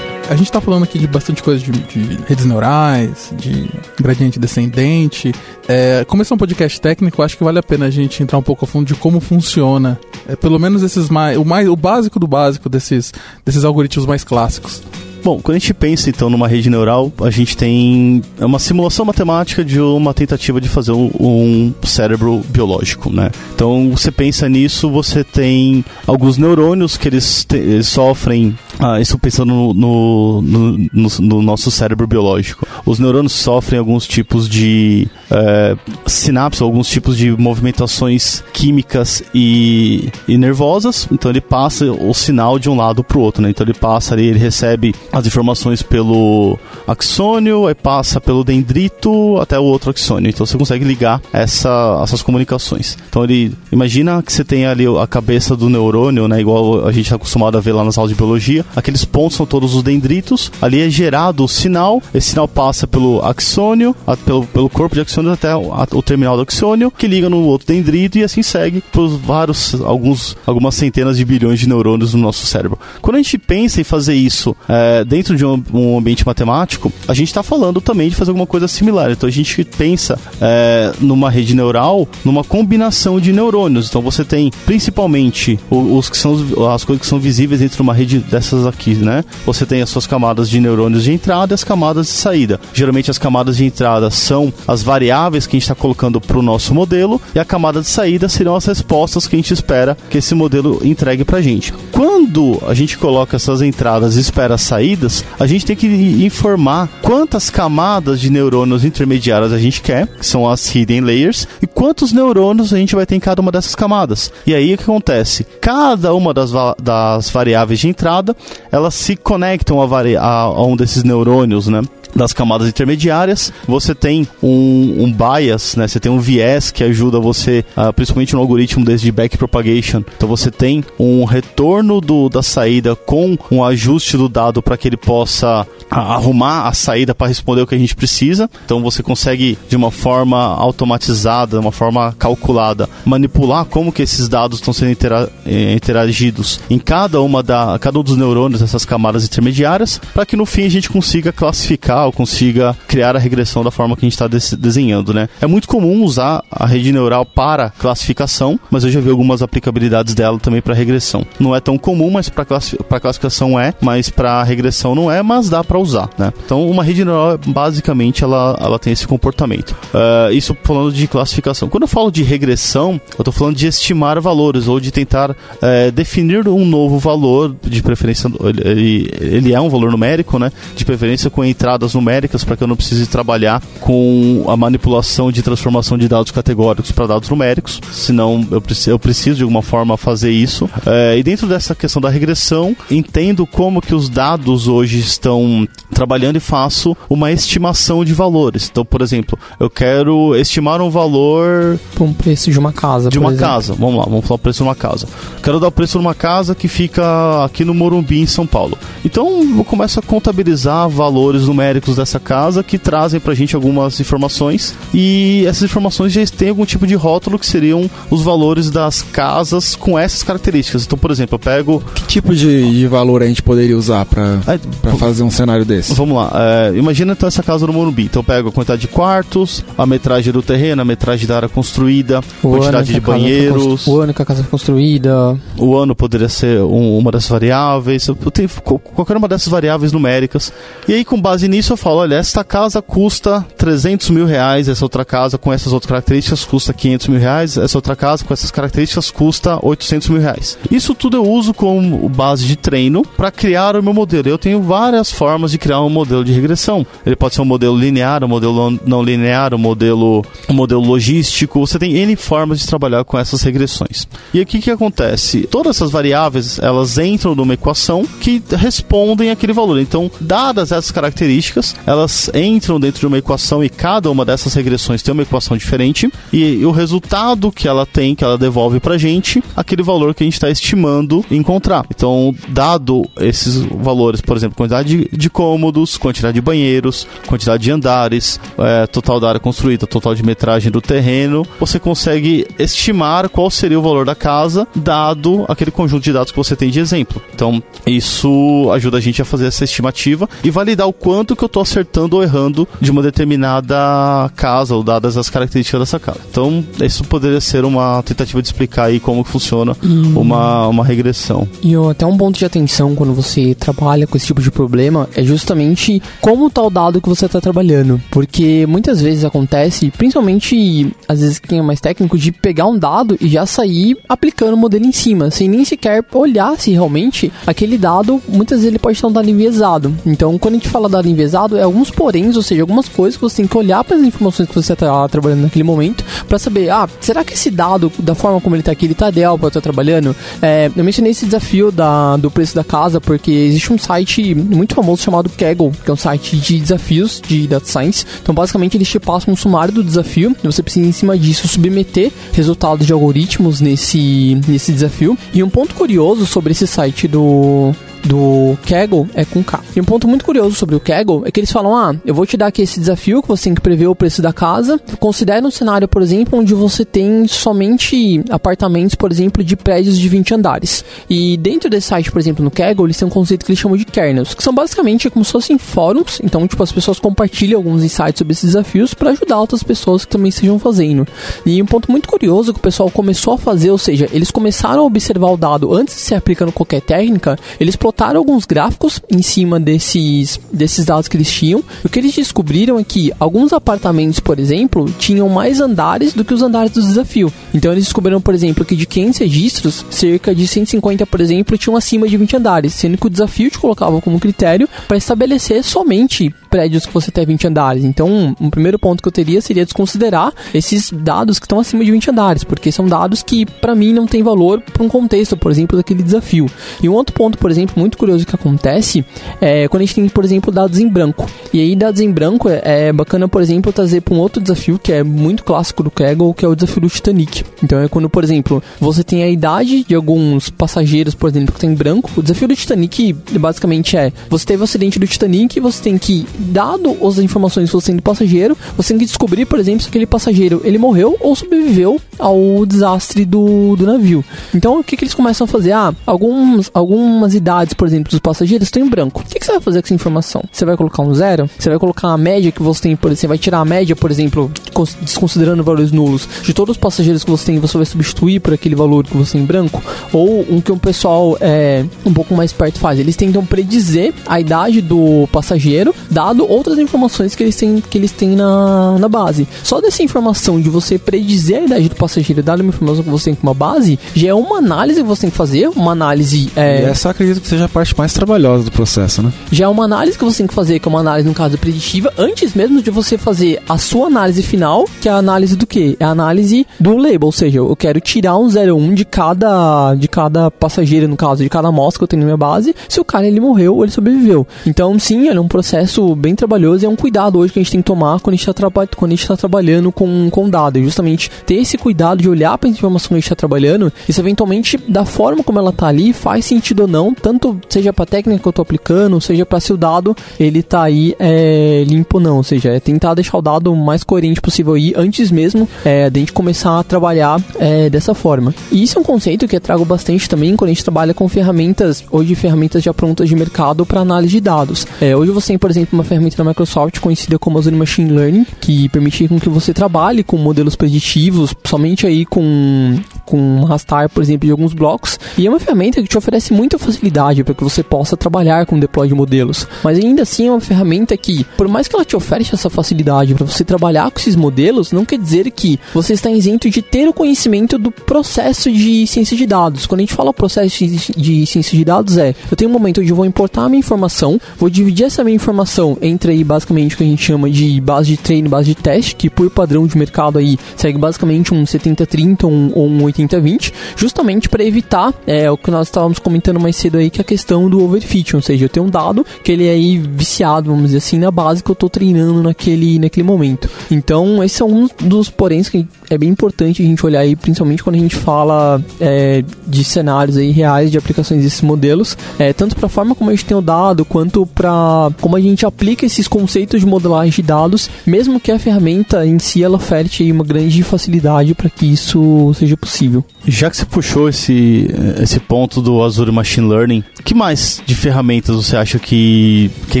[0.30, 3.68] A gente está falando aqui de bastante coisa de, de, redes neurais, de
[4.00, 5.34] gradiente descendente.
[5.68, 8.38] É, como esse é um podcast técnico, acho que vale a pena a gente entrar
[8.38, 10.00] um pouco a fundo de como funciona.
[10.26, 13.12] É, pelo menos esses mais, o, mais, o básico do básico desses,
[13.44, 14.82] desses algoritmos mais clássicos.
[15.24, 19.04] Bom, quando a gente pensa então numa rede neural, a gente tem é uma simulação
[19.04, 23.30] matemática de uma tentativa de fazer um, um no biológico, né?
[23.54, 29.18] Então você pensa nisso, você tem alguns neurônios que eles, te, eles sofrem, ah, isso
[29.18, 32.66] pensando no no, no, no, no, nosso cérebro biológico.
[32.84, 40.36] Os neurônios sofrem alguns tipos de é, sinapses, alguns tipos de movimentações químicas e, e
[40.36, 41.06] nervosas.
[41.12, 43.50] Então ele passa o sinal de um lado para o outro, né?
[43.50, 49.58] Então ele passa ali, ele recebe as informações pelo axônio, aí passa pelo dendrito até
[49.58, 50.30] o outro axônio.
[50.30, 52.96] Então você consegue ligar essa, essas comunicações.
[53.08, 56.40] Então ele imagina que você tem ali a cabeça do neurônio, né?
[56.40, 58.64] Igual a gente está acostumado a ver lá nas aulas de biologia.
[58.74, 60.50] Aqueles pontos são todos os dendritos.
[60.60, 62.02] Ali é gerado o sinal.
[62.14, 66.02] Esse sinal passa pelo axônio, a, pelo, pelo corpo de axônio até o, a, o
[66.02, 70.74] terminal do axônio, que liga no outro dendrito e assim segue por vários, alguns, algumas
[70.74, 72.78] centenas de bilhões de neurônios no nosso cérebro.
[73.00, 77.14] Quando a gente pensa em fazer isso é, dentro de um, um, ambiente matemático, a
[77.14, 79.10] gente está falando também de fazer alguma coisa similar.
[79.10, 83.88] Então a gente pensa é, numa rede neural, numa combinação de neurônios.
[83.88, 86.34] Então você tem principalmente os, que são
[86.72, 89.24] as coisas que são visíveis dentro de uma rede dessas aqui, né?
[89.46, 92.60] Você tem as suas camadas de neurônios de entrada e as camadas de saída.
[92.72, 96.42] Geralmente as camadas de entrada são as variáveis que a gente está colocando para o
[96.42, 100.18] nosso modelo e a camada de saída serão as respostas que a gente espera que
[100.18, 101.72] esse modelo entregue para a gente.
[101.90, 105.86] Quando a gente coloca essas entradas e espera as saídas, a gente tem que
[106.24, 111.66] informar quantas camadas de neurônios intermediárias a gente quer, que são as hidden layers, e
[111.66, 114.32] quantos neurônios a gente vai ter em cada uma dessas camadas.
[114.46, 115.44] E aí o que acontece?
[115.60, 118.36] Cada uma das, va das variáveis de entrada,
[118.70, 119.86] elas se conectam a,
[120.20, 121.82] a, a um desses neurônios, né?
[122.14, 123.52] Das camadas intermediárias.
[123.66, 125.88] Você tem um, um bias, né?
[125.88, 130.02] Você tem um viés que ajuda você, uh, principalmente no algoritmo desde backpropagation.
[130.16, 134.88] Então você tem um retorno do, da saída com um ajuste do dado para que
[134.88, 135.66] ele possa
[136.00, 138.48] arrumar a saída para responder o que a gente precisa.
[138.64, 144.28] Então você consegue de uma forma automatizada, de uma forma calculada, manipular como que esses
[144.28, 148.84] dados estão sendo intera eh, interagidos em cada uma da cada um dos neurônios dessas
[148.84, 153.62] camadas intermediárias, para que no fim a gente consiga classificar ou consiga criar a regressão
[153.62, 155.28] da forma que a gente está desenhando, né?
[155.40, 160.14] É muito comum usar a rede neural para classificação, mas eu já vi algumas aplicabilidades
[160.14, 161.26] dela também para regressão.
[161.38, 165.48] Não é tão comum, mas para classi classificação é, mas para regressão não é, mas
[165.48, 166.32] dá para usar, né?
[166.44, 169.76] Então, uma rede neural, basicamente, ela, ela tem esse comportamento.
[169.92, 171.68] Uh, isso falando de classificação.
[171.68, 175.90] Quando eu falo de regressão, eu estou falando de estimar valores ou de tentar é,
[175.90, 178.30] definir um novo valor, de preferência,
[178.64, 180.50] ele, ele é um valor numérico, né?
[180.74, 185.42] De preferência com entradas numéricas, para que eu não precise trabalhar com a manipulação de
[185.42, 189.96] transformação de dados categóricos para dados numéricos, senão eu, preciso, eu preciso de alguma forma
[189.96, 190.68] fazer isso.
[190.86, 196.36] É, e dentro dessa questão da regressão, entendo como que os dados hoje estão trabalhando
[196.36, 198.68] e faço uma estimação de valores.
[198.70, 201.78] Então, por exemplo, eu quero estimar um valor.
[201.94, 203.10] Para um preço de uma casa.
[203.10, 203.46] De uma exemplo.
[203.46, 203.74] casa.
[203.74, 205.06] Vamos lá, vamos falar o preço de uma casa.
[205.42, 208.76] Quero dar o preço de uma casa que fica aqui no Morumbi, em São Paulo.
[209.04, 214.00] Então, eu começo a contabilizar valores numéricos dessa casa que trazem para a gente algumas
[214.00, 214.74] informações.
[214.94, 219.74] E essas informações já têm algum tipo de rótulo que seriam os valores das casas
[219.74, 220.84] com essas características.
[220.84, 221.82] Então, por exemplo, eu pego.
[221.94, 225.94] Que tipo de, de valor a gente poderia usar para é, fazer um cenário desse?
[225.94, 226.30] Vamos lá.
[226.34, 228.04] É, imagina então essa casa no Morumbi.
[228.04, 231.48] Então, eu pego a quantidade de quartos, a metragem do terreno, a metragem da área
[231.48, 233.86] construída, o quantidade de banheiros.
[233.86, 235.38] O ano que a casa foi construída.
[235.58, 238.06] O ano poderia ser um, uma dessas variáveis.
[238.06, 238.48] Eu tenho
[238.94, 240.52] qualquer uma dessas variáveis numéricas.
[240.86, 244.84] E aí, com base nisso, eu falo: olha, esta casa custa 300 mil reais, essa
[244.84, 248.50] outra casa com essas outras características custa 500 mil reais, essa outra casa com essas
[248.50, 250.58] características custa 800 mil reais.
[250.70, 254.28] Isso tudo eu uso como base de treino para criar o meu modelo.
[254.28, 256.86] Eu tenho várias formas de criar um modelo de regressão.
[257.04, 261.60] Ele pode ser um modelo linear, um modelo não linear, um modelo, um modelo logístico.
[261.60, 264.06] Você tem N formas de trabalhar com essas regressões.
[264.32, 265.46] E o que, que acontece?
[265.50, 269.80] Todas essas variáveis, elas entram numa equação que respondem àquele valor.
[269.80, 275.02] Então, dadas essas características, elas entram dentro de uma equação e cada uma dessas regressões
[275.02, 279.42] tem uma equação diferente e, o resultado que ela tem, que ela devolve pra gente,
[279.56, 281.84] aquele valor que a gente está estimando encontrar.
[281.94, 287.70] Então, dado esses valores, por exemplo, quantidade de, de cômodos, quantidade de banheiros, quantidade de
[287.70, 293.50] andares, é, total da área construída, total de metragem do terreno, você consegue estimar qual
[293.50, 297.20] seria o valor da casa, dado aquele conjunto de dados que você tem de exemplo.
[297.34, 301.46] Então, isso ajuda a gente a fazer essa estimativa e validar o quanto que eu
[301.46, 306.20] estou acertando ou errando de uma determinada casa, ou dadas as características dessa casa.
[306.30, 310.14] Então, isso poderia ser uma tentativa de explicar aí como funciona hum.
[310.16, 311.48] uma, uma regressão.
[311.62, 315.21] E até um ponto de atenção quando você trabalha com esse tipo de problema é
[315.24, 318.00] justamente como está o dado que você está trabalhando.
[318.10, 323.16] Porque muitas vezes acontece, principalmente às vezes quem é mais técnico, de pegar um dado
[323.20, 327.78] e já sair aplicando o modelo em cima, sem nem sequer olhar se realmente aquele
[327.78, 329.94] dado, muitas vezes ele pode estar um dado enviesado.
[330.04, 333.22] Então, quando a gente fala dado enviesado, é alguns poréns, ou seja, algumas coisas que
[333.22, 336.70] você tem que olhar para as informações que você está trabalhando naquele momento, para saber,
[336.70, 339.46] ah, será que esse dado, da forma como ele está aqui, ele está ideal para
[339.46, 340.14] eu estar trabalhando?
[340.40, 344.74] É, eu mencionei esse desafio da, do preço da casa, porque existe um site muito
[344.74, 348.04] famoso chamado Kaggle, que é um site de desafios de data science.
[348.22, 351.48] Então, basicamente, eles te passam um sumário do desafio, e você precisa, em cima disso,
[351.48, 355.18] submeter resultados de algoritmos nesse, nesse desafio.
[355.32, 359.60] E um ponto curioso sobre esse site do, do Kaggle é com K.
[359.74, 362.26] E um ponto muito curioso sobre o Kaggle é que eles falam: ah, eu vou
[362.26, 364.80] te dar aqui esse desafio que você tem que prever o preço da casa.
[364.98, 370.08] Considere um cenário, por exemplo, onde você tem somente apartamentos, por exemplo, de prédios de
[370.08, 370.84] 20 andares.
[371.08, 373.76] E dentro desse site, por exemplo, no Kaggle, eles têm um conceito que eles chamam
[373.76, 376.20] de kernels, que são basicamente como se fossem fóruns.
[376.22, 380.10] Então, tipo, as pessoas compartilham alguns insights sobre esses desafios para ajudar outras pessoas que
[380.10, 381.06] também estejam fazendo.
[381.44, 384.82] E um ponto muito curioso que o pessoal começou a fazer, ou seja, eles começaram
[384.82, 389.20] a observar o dado antes de se aplicando qualquer técnica, eles plotaram alguns gráficos em
[389.20, 391.62] cima desses, desses dados que eles tinham.
[391.84, 396.32] O que eles descobriram é que alguns apartamentos, por exemplo, tinham mais andares do que
[396.32, 397.32] os andares do desafio.
[397.54, 401.76] Então eles descobriram, por exemplo, que de 500 registros, cerca de 150, por exemplo, tinham
[401.76, 406.34] acima de 20 andares, sendo que o desafio te colocava como critério para estabelecer somente
[406.52, 407.82] prédios que você tem 20 andares.
[407.82, 411.90] Então, um, primeiro ponto que eu teria seria desconsiderar esses dados que estão acima de
[411.90, 415.50] 20 andares, porque são dados que para mim não tem valor para um contexto, por
[415.50, 416.46] exemplo, daquele desafio.
[416.82, 419.02] E um outro ponto, por exemplo, muito curioso que acontece
[419.40, 421.26] é quando a gente tem, por exemplo, dados em branco.
[421.54, 424.78] E aí, dados em branco é, é bacana, por exemplo, trazer para um outro desafio
[424.78, 427.44] que é muito clássico do Kaggle, que é o desafio do Titanic.
[427.62, 431.60] Então, é quando, por exemplo, você tem a idade de alguns passageiros, por exemplo, que
[431.60, 432.10] tem em branco.
[432.14, 436.26] O desafio do Titanic basicamente é: você teve o acidente do Titanic você tem que
[436.42, 439.88] dado as informações que você tem do passageiro, você tem que descobrir, por exemplo, se
[439.88, 444.24] aquele passageiro ele morreu ou sobreviveu ao desastre do, do navio.
[444.54, 445.72] Então, o que, que eles começam a fazer?
[445.72, 449.22] Ah, alguns, algumas idades, por exemplo, dos passageiros estão em branco.
[449.22, 450.42] O que, que você vai fazer com essa informação?
[450.52, 451.48] Você vai colocar um zero?
[451.58, 453.94] Você vai colocar a média que você tem, por exemplo, você vai tirar a média,
[453.96, 457.86] por exemplo, cons- desconsiderando valores nulos, de todos os passageiros que você tem, você vai
[457.86, 459.82] substituir por aquele valor que você tem em branco?
[460.12, 462.98] Ou um que o pessoal é um pouco mais perto faz?
[462.98, 468.12] Eles tentam predizer a idade do passageiro, dado outras informações que eles têm, que eles
[468.12, 469.46] têm na, na base.
[469.62, 473.24] Só dessa informação de você predizer a idade do passageiro, dado uma informação que você
[473.26, 476.50] tem com uma base, já é uma análise que você tem que fazer, uma análise.
[476.56, 479.32] É, E essa acredito que seja a parte mais trabalhosa do processo, né?
[479.50, 481.58] já é uma análise que você tem que fazer, que é uma análise, no caso,
[481.58, 485.66] preditiva, antes mesmo de você fazer a sua análise final, que é a análise do
[485.66, 485.96] quê?
[486.00, 490.08] É a análise do label, ou seja, eu quero tirar um 01 de cada, de
[490.08, 493.04] cada passageiro, no caso, de cada amostra que eu tenho na minha base, se o
[493.04, 494.46] cara ele morreu ou ele sobreviveu.
[494.66, 497.62] Então, sim, ele é um processo bem trabalhoso e é um cuidado hoje que a
[497.62, 500.78] gente tem que tomar quando a gente está tá trabalhando com, com dado.
[500.78, 503.92] E justamente ter esse cuidado de olhar para a informação que a gente está trabalhando,
[504.08, 508.04] isso eventualmente, da forma como ela tá ali, faz sentido ou não, tanto seja para
[508.04, 511.84] a técnica que eu tô aplicando, seja para se o dado ele tá aí é,
[511.86, 512.36] limpo ou não.
[512.36, 516.08] Ou seja, é tentar deixar o dado o mais coerente possível aí antes mesmo é,
[516.08, 518.54] de a gente começar a trabalhar é, dessa forma.
[518.70, 521.28] E isso é um conceito que eu trago bastante também quando a gente trabalha com
[521.28, 524.86] ferramentas, hoje ferramentas já prontas de mercado para análise de dados.
[525.00, 528.46] É, hoje você tem, por exemplo, uma ferramenta da Microsoft conhecida como Azure Machine Learning,
[528.60, 533.66] que permite com que você trabalhe com modelos preditivos, somente aí com, com um
[534.12, 535.18] por exemplo, de alguns blocos.
[535.38, 538.78] E é uma ferramenta que te oferece muita facilidade para que você possa trabalhar com
[538.78, 539.66] deploy de modelos.
[539.82, 543.34] Mas ainda assim é uma ferramenta que, por mais que ela te ofereça essa facilidade
[543.34, 547.08] para você trabalhar com esses modelos, não quer dizer que você está isento de ter
[547.08, 549.86] o conhecimento do processo de ciência de dados.
[549.86, 553.00] Quando a gente fala processo de, de ciência de dados é, eu tenho um momento
[553.00, 556.94] onde eu vou importar a minha informação, vou dividir essa minha informação entre aí basicamente
[556.94, 559.86] o que a gente chama de base de treino, base de teste, que por padrão
[559.86, 565.14] de mercado aí segue basicamente um 70-30 ou um, ou um 80-20, justamente para evitar
[565.26, 568.34] é, o que nós estávamos comentando mais cedo aí, que é a questão do overfit,
[568.34, 571.30] ou seja, eu tenho um dado que ele é aí viciado, vamos dizer assim, na
[571.30, 573.68] base que eu estou treinando naquele, naquele momento.
[573.90, 577.82] Então, esse é um dos poréns que é bem importante a gente olhar aí, principalmente
[577.82, 582.76] quando a gente fala é, de cenários aí reais de aplicações desses modelos, é, tanto
[582.76, 586.04] para a forma como a gente tem o dado, quanto para como a gente aplica
[586.04, 590.44] esses conceitos de modelagem de dados, mesmo que a ferramenta em si ela oferte uma
[590.44, 593.24] grande facilidade para que isso seja possível.
[593.46, 594.88] Já que você puxou esse,
[595.20, 600.00] esse ponto do Azure Machine Learning, que mais de ferramentas você acha que, que é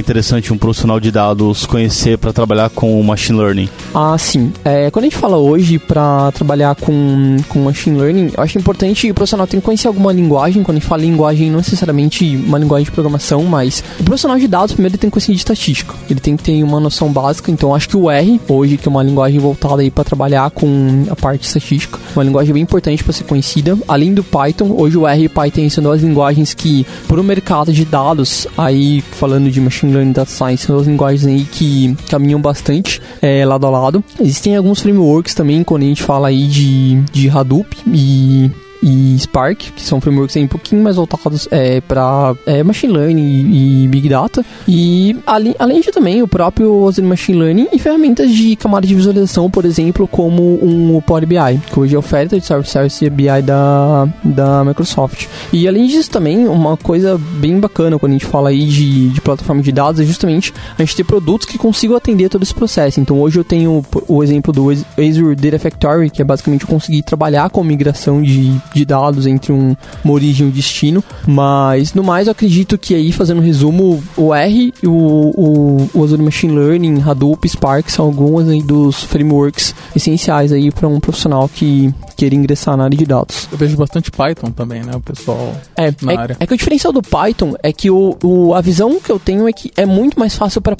[0.00, 3.68] interessante um profissional de dados conhecer para trabalhar com o Machine Learning?
[3.94, 4.52] Ah, sim.
[4.64, 6.01] É, quando a gente fala hoje para
[6.34, 10.62] trabalhar com, com Machine Learning, eu acho importante o profissional tem que conhecer alguma linguagem.
[10.62, 14.38] Quando a gente fala em linguagem, não necessariamente uma linguagem de programação, mas o profissional
[14.38, 15.94] de dados, primeiro, ele tem que conhecer de estatística.
[16.08, 17.50] Ele tem que ter uma noção básica.
[17.50, 21.04] Então, acho que o R, hoje, que é uma linguagem voltada aí para trabalhar com
[21.10, 23.78] a parte estatística, uma linguagem bem importante para ser conhecida.
[23.86, 27.72] Além do Python, hoje o R e Python são duas linguagens que, para o mercado
[27.72, 32.40] de dados, aí falando de Machine Learning Data Science, são duas linguagens aí que caminham
[32.40, 34.04] bastante é, lado a lado.
[34.20, 38.50] Existem alguns frameworks também, quando gente fala aí de, de Hadoop e
[38.82, 43.22] e Spark, que são frameworks aí um pouquinho mais voltados é, para é, Machine Learning
[43.22, 44.44] e, e, Big Data.
[44.66, 48.94] E além, além de também o próprio Azure Machine Learning e ferramentas de camada de
[48.94, 54.08] visualização, por exemplo, como um Power BI, que hoje é oferta de Service BI da,
[54.24, 55.26] da Microsoft.
[55.52, 59.20] E além disso também, uma coisa bem bacana quando a gente fala aí de, de
[59.20, 63.00] plataforma de dados é justamente a gente ter produtos que consigam atender todo esse processo.
[63.00, 67.02] Então hoje eu tenho o exemplo do Azure Data Factory, que é basicamente eu conseguir
[67.02, 71.02] trabalhar com migração de de dados entre um, uma origem e um destino.
[71.26, 76.04] Mas, no mais, eu acredito que aí, fazendo um resumo, o R, o, o, o
[76.04, 81.48] Azure Machine Learning, Hadoop, Spark são alguns aí dos frameworks essenciais aí para um profissional
[81.48, 81.92] que
[82.22, 83.48] queira ingressar na área de dados.
[83.50, 84.92] Eu vejo bastante Python também, né?
[84.94, 86.36] O pessoal é, na é, área.
[86.38, 89.48] É que o diferencial do Python é que o, o, a visão que eu tenho
[89.48, 90.76] é que é muito mais fácil para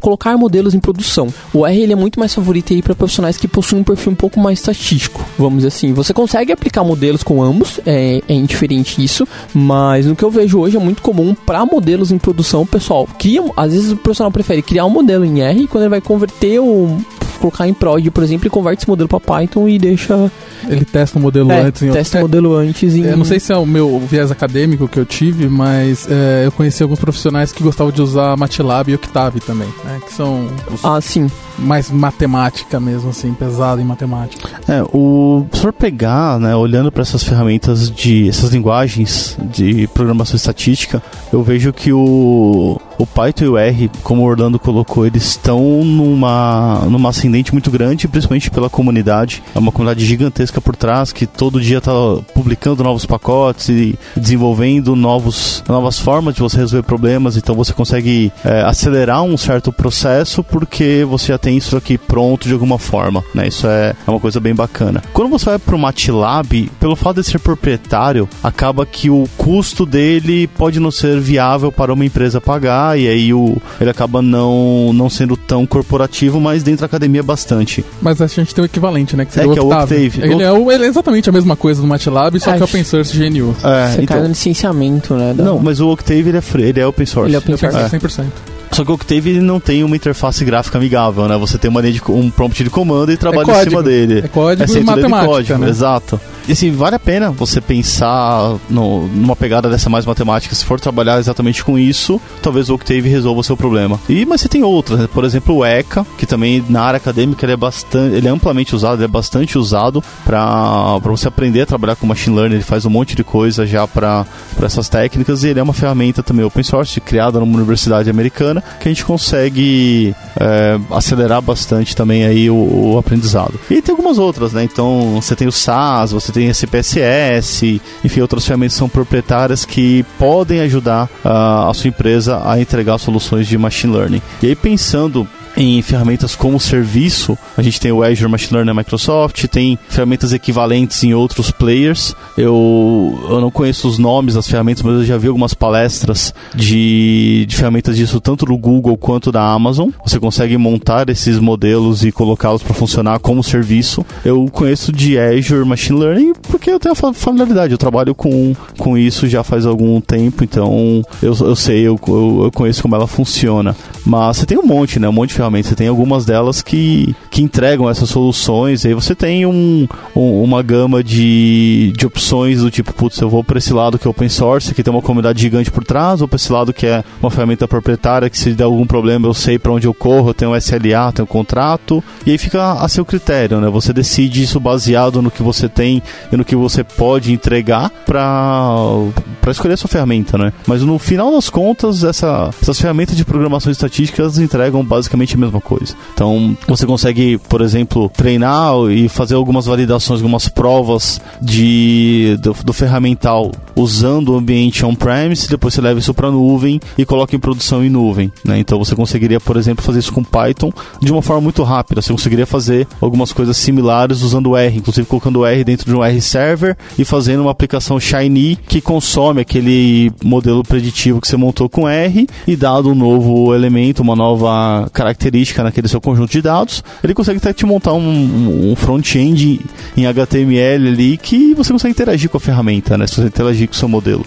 [0.00, 1.28] colocar modelos em produção.
[1.54, 4.14] O R ele é muito mais favorito aí para profissionais que possuem um perfil um
[4.14, 5.92] pouco mais estatístico, vamos dizer assim.
[5.94, 10.60] Você consegue aplicar modelos com ambos, é, é indiferente isso, mas no que eu vejo
[10.60, 14.62] hoje é muito comum para modelos em produção, pessoal cria, às vezes o profissional prefere
[14.62, 16.98] criar um modelo em R quando ele vai converter o
[17.38, 20.30] colocar em prod, por exemplo, e converte esse modelo para Python e deixa
[20.68, 21.92] Ele testa o modelo É, antes.
[21.92, 23.02] testa É, o modelo antes em...
[23.04, 26.52] Eu não sei se é o meu viés acadêmico que eu tive, mas é, eu
[26.52, 30.00] conheci alguns profissionais que gostavam de usar MATLAB e Octave também, né?
[30.06, 31.30] Que são os Ah, sim.
[31.58, 34.48] mais matemática mesmo, assim, pesado em matemática.
[34.68, 40.36] É, o se for pegar, né, olhando para essas ferramentas de essas linguagens de programação
[40.36, 45.24] estatística, eu vejo que o o Python e o R, como o Orlando colocou, eles
[45.24, 49.42] estão numa numa ascendente muito grande, principalmente pela comunidade.
[49.54, 51.92] É uma comunidade gigantesca por trás que todo dia está
[52.34, 57.36] publicando novos pacotes e desenvolvendo novos novas formas de você resolver problemas.
[57.36, 62.46] Então você consegue é, acelerar um certo processo porque você já tem isso aqui pronto
[62.46, 63.48] de alguma forma, né?
[63.48, 65.02] Isso é, é uma coisa bem bacana.
[65.12, 69.86] Quando você vai para o MATLAB, pelo fato de ser proprietário, acaba que o custo
[69.86, 74.92] dele pode não ser viável para uma empresa pagar e aí o, ele acaba não,
[74.92, 77.84] não sendo tão corporativo, mas dentro da academia bastante.
[78.02, 79.24] Mas a gente tem o equivalente, né?
[79.24, 80.06] Que É, seria que é o o Octave.
[80.06, 80.32] Octave.
[80.32, 82.64] Ele, é o- ele é exatamente a mesma coisa do MATLAB, só É, que é
[82.64, 83.54] open source GNU.
[83.62, 85.32] É, Você cai no licenciamento, né?
[85.34, 87.28] da- Não, mas o Octave ele é, free, ele é open source.
[87.28, 87.76] Ele é open source.
[87.78, 87.88] É.
[87.88, 88.26] 100%.
[88.72, 91.36] Só que o Octave ele não tem uma interface gráfica amigável, né?
[91.36, 93.70] Você tem uma linha de, um prompt de comando e trabalha em código.
[93.70, 94.18] cima dele.
[94.24, 95.68] É código e tudo de matemática, código, né?
[95.68, 96.20] Exato.
[96.46, 100.54] E assim, vale a pena você pensar no- numa pegada dessa mais matemática.
[100.54, 103.98] Se for trabalhar exatamente com isso, talvez o Octave resolva o seu problema.
[104.08, 105.08] E, mas você tem outras, né?
[105.12, 108.14] Por exemplo, o ECA, que também na área acadêmica ele é bastante.
[108.16, 112.36] Ele é amplamente usado, ele é bastante usado para você aprender a trabalhar com machine
[112.36, 112.56] learning.
[112.56, 114.26] Ele faz um monte de coisa já para
[114.62, 115.44] essas técnicas.
[115.44, 119.04] E ele é uma ferramenta também open source, criada numa universidade americana, que a gente
[119.04, 122.54] consegue é, acelerar bastante também aí o,
[122.92, 123.58] o aprendizado.
[123.70, 124.62] E tem algumas outras, né?
[124.64, 130.04] Então você tem o SAS, você tem a CPSS, enfim, outras ferramentas são proprietárias que
[130.18, 134.20] podem ajudar ah, a sua empresa a entregar soluções de machine learning.
[134.42, 135.26] E aí pensando
[135.56, 140.32] em ferramentas como serviço, a gente tem o Azure Machine Learning da Microsoft, tem ferramentas
[140.32, 142.14] equivalentes em outros players.
[142.36, 147.44] Eu, eu não conheço os nomes das ferramentas, mas eu já vi algumas palestras de,
[147.46, 149.90] de ferramentas disso, tanto do Google quanto da Amazon.
[150.04, 154.04] Você consegue montar esses modelos e colocá-los para funcionar como serviço.
[154.24, 159.28] Eu conheço de Azure Machine Learning porque eu tenho familiaridade, eu trabalho com, com isso
[159.28, 163.76] já faz algum tempo, então eu, eu sei, eu, eu, eu conheço como ela funciona.
[164.04, 165.08] Mas você tem um monte, né?
[165.08, 165.68] Um monte de ferramentas.
[165.70, 168.84] Você tem algumas delas que, que entregam essas soluções.
[168.84, 173.28] E aí você tem um, um- uma gama de, de opções do tipo, putz, eu
[173.28, 176.20] vou para esse lado que é open source, que tem uma comunidade gigante por trás,
[176.20, 179.34] ou para esse lado que é uma ferramenta proprietária, que se der algum problema eu
[179.34, 182.02] sei para onde eu corro, eu tenho um SLA, tenho um contrato.
[182.26, 183.68] E aí fica a seu critério, né?
[183.70, 189.50] Você decide isso baseado no que você tem e no que você pode entregar para
[189.50, 190.52] escolher a sua ferramenta, né?
[190.66, 195.60] Mas no final das contas, essa, essas ferramentas de programação estatística entregam basicamente a mesma
[195.60, 195.94] coisa.
[196.14, 202.72] Então, você consegue, por exemplo, treinar e fazer algumas validações, algumas provas de do, do
[202.72, 207.84] ferramental usando o ambiente on-premise, depois você leva isso para nuvem e coloca em produção
[207.84, 208.58] em nuvem, né?
[208.58, 212.00] Então, você conseguiria, por exemplo, fazer isso com Python de uma forma muito rápida.
[212.00, 216.20] Você conseguiria fazer algumas coisas similares usando R, inclusive colocando R dentro de um R
[216.20, 221.88] server e fazendo uma aplicação Shiny que consome aquele modelo preditivo que você montou com
[221.88, 225.23] R e dado um novo elemento, uma nova característica
[225.62, 229.60] naquele seu conjunto de dados, ele consegue até te montar um- um front-end
[229.96, 233.06] em HTML ali que você consegue interagir com a ferramenta, né?
[233.06, 234.24] Se você interagir com o seu modelo.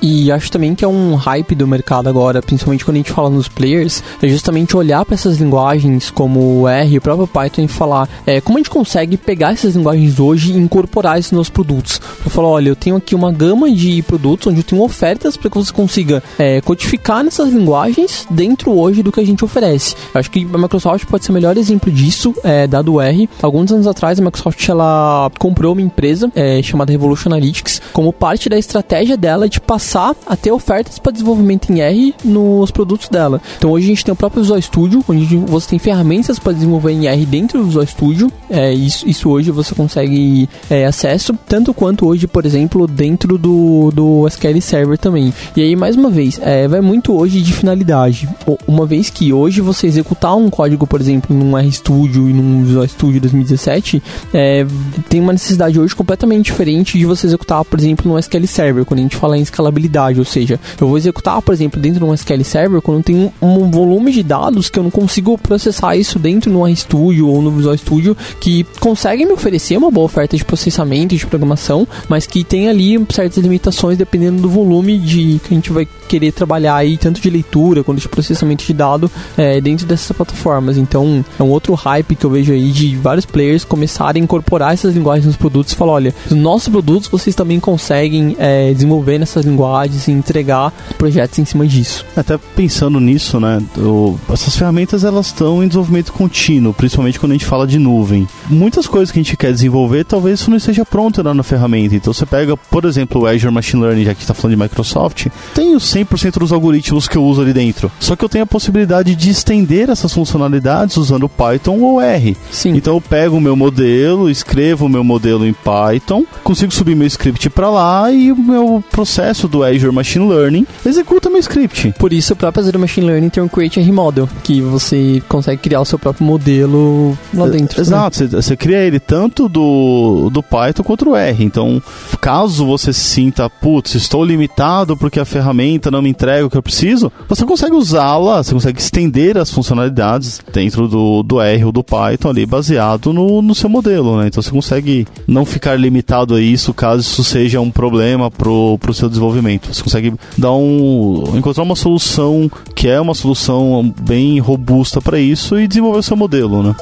[0.00, 3.28] E acho também que é um hype do mercado agora, principalmente quando a gente fala
[3.28, 7.62] nos players, é justamente olhar para essessa linguagens como o R e o próprio Python
[7.62, 11.50] e falar é, como a gente consegue pegar essas linguagens hoje e incorporar isso nos
[11.50, 12.00] produtos.
[12.24, 15.50] Eu falo, olha, eu tenho aqui uma gama de produtos onde eu tenho ofertas para
[15.50, 19.96] que você consiga é, codificar nessas linguagens dentro hoje do que a gente oferece.
[20.14, 23.28] Eu acho que a Microsoft pode ser o melhor exemplo disso, é, dado o R.
[23.42, 28.48] Alguns anos atrás, a Microsoft ela comprou uma empresa é, chamada Revolution Analytics como parte
[28.48, 33.40] da estratégia dela de passar a ter ofertas para desenvolvimento em R nos produtos dela.
[33.56, 36.92] Então hoje a gente tem o próprio Visual Studio, onde você tem ferramentas para desenvolver
[36.92, 38.30] em R dentro do Visual Studio.
[38.50, 43.90] É, isso, isso hoje você consegue é, acesso, tanto quanto hoje, por exemplo, dentro do,
[43.90, 45.32] do SQL Server também.
[45.56, 48.28] E aí, mais uma vez, é, vai muito hoje de finalidade.
[48.66, 52.86] Uma vez que hoje você executar um código, por exemplo, num RStudio e num Visual
[52.86, 54.02] Studio 2017,
[54.34, 54.66] é,
[55.08, 59.00] tem uma necessidade hoje completamente diferente de você executar, por exemplo, no SQL Server, quando
[59.00, 59.77] a gente fala em escalabilidade
[60.18, 63.30] ou seja, eu vou executar, por exemplo, dentro de um SQL Server quando tem um,
[63.40, 67.50] um volume de dados que eu não consigo processar isso dentro no RStudio ou no
[67.50, 72.26] Visual Studio que conseguem me oferecer uma boa oferta de processamento e de programação, mas
[72.26, 76.76] que tem ali certas limitações dependendo do volume de que a gente vai querer trabalhar
[76.76, 80.78] aí, tanto de leitura quanto de processamento de dado é, dentro dessas plataformas.
[80.78, 84.72] Então, é um outro hype que eu vejo aí de vários players começarem a incorporar
[84.72, 89.18] essas linguagens nos produtos e falar, olha, os nossos produtos vocês também conseguem é, desenvolver
[89.18, 89.67] nessas linguagens
[90.08, 92.04] e entregar projetos em cima disso.
[92.16, 97.34] Até pensando nisso, né, o, essas ferramentas elas estão em desenvolvimento contínuo, principalmente quando a
[97.34, 98.28] gente fala de nuvem.
[98.48, 101.94] Muitas coisas que a gente quer desenvolver, talvez isso não esteja pronto lá na ferramenta.
[101.94, 105.26] Então você pega, por exemplo, o Azure Machine Learning, já que está falando de Microsoft,
[105.54, 107.90] tem os 100% dos algoritmos que eu uso ali dentro.
[108.00, 112.36] Só que eu tenho a possibilidade de estender essas funcionalidades usando Python ou R.
[112.50, 112.70] Sim.
[112.70, 117.06] Então eu pego o meu modelo, escrevo o meu modelo em Python, consigo subir meu
[117.06, 121.94] script para lá e o meu processo do Azure Machine Learning executa meu script.
[121.98, 125.62] Por isso, o próprio Azure Machine Learning tem um Create R Model, que você consegue
[125.62, 127.80] criar o seu próprio modelo lá dentro.
[127.80, 131.44] Exato, você, você cria ele tanto do, do Python quanto do R.
[131.44, 131.82] Então,
[132.20, 136.56] caso você se sinta, putz, estou limitado porque a ferramenta não me entrega o que
[136.56, 141.72] eu preciso, você consegue usá-la, você consegue estender as funcionalidades dentro do, do R ou
[141.72, 144.28] do Python ali, baseado no, no seu modelo, né?
[144.28, 148.94] Então você consegue não ficar limitado a isso caso isso seja um problema pro, pro
[148.94, 149.47] seu desenvolvimento.
[149.56, 151.36] Você consegue dar um.
[151.36, 156.16] encontrar uma solução que é uma solução bem robusta para isso e desenvolver o seu
[156.16, 156.74] modelo, né?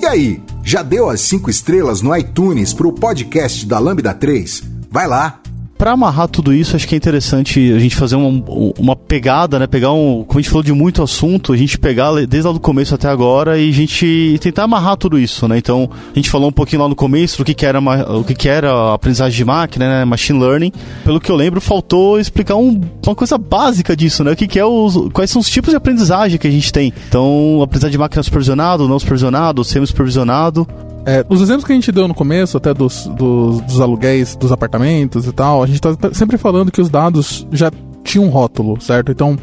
[0.00, 4.62] E aí, já deu as 5 estrelas no iTunes pro podcast da Lambda 3?
[4.88, 5.40] Vai lá,
[5.78, 8.42] Pra amarrar tudo isso, acho que é interessante a gente fazer uma,
[8.78, 9.66] uma pegada, né?
[9.66, 10.24] Pegar um.
[10.24, 13.08] Como a gente falou de muito assunto, a gente pegar desde lá do começo até
[13.08, 15.58] agora e a gente tentar amarrar tudo isso, né?
[15.58, 18.34] Então, a gente falou um pouquinho lá no começo do que, que era o que,
[18.34, 20.04] que era aprendizagem de máquina, né?
[20.06, 20.72] Machine learning.
[21.04, 24.32] Pelo que eu lembro, faltou explicar um, uma coisa básica disso, né?
[24.32, 24.96] O que, que é os.
[25.12, 26.90] Quais são os tipos de aprendizagem que a gente tem.
[27.06, 30.66] Então, aprendizagem de máquina supervisionado, não supervisionado, semi-supervisionado.
[31.06, 34.50] É, os exemplos que a gente deu no começo, até dos, dos, dos aluguéis dos
[34.50, 37.70] apartamentos e tal, a gente tá sempre falando que os dados já
[38.02, 39.12] tinham um rótulo, certo?
[39.12, 39.38] Então,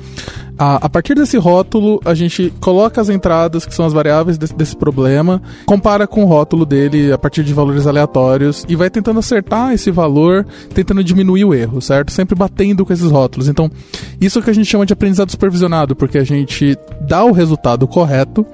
[0.57, 4.55] a, a, partir desse rótulo, a gente coloca as entradas, que são as variáveis desse,
[4.55, 9.19] desse, problema, compara com o rótulo dele a partir de valores aleatórios e vai tentando
[9.19, 12.11] acertar esse valor, tentando diminuir o erro, certo?
[12.11, 13.47] Sempre batendo com esses rótulos.
[13.47, 13.69] Então,
[14.21, 17.31] isso é o que a gente chama de aprendizado supervisionado, porque a gente dá o
[17.31, 18.45] resultado correto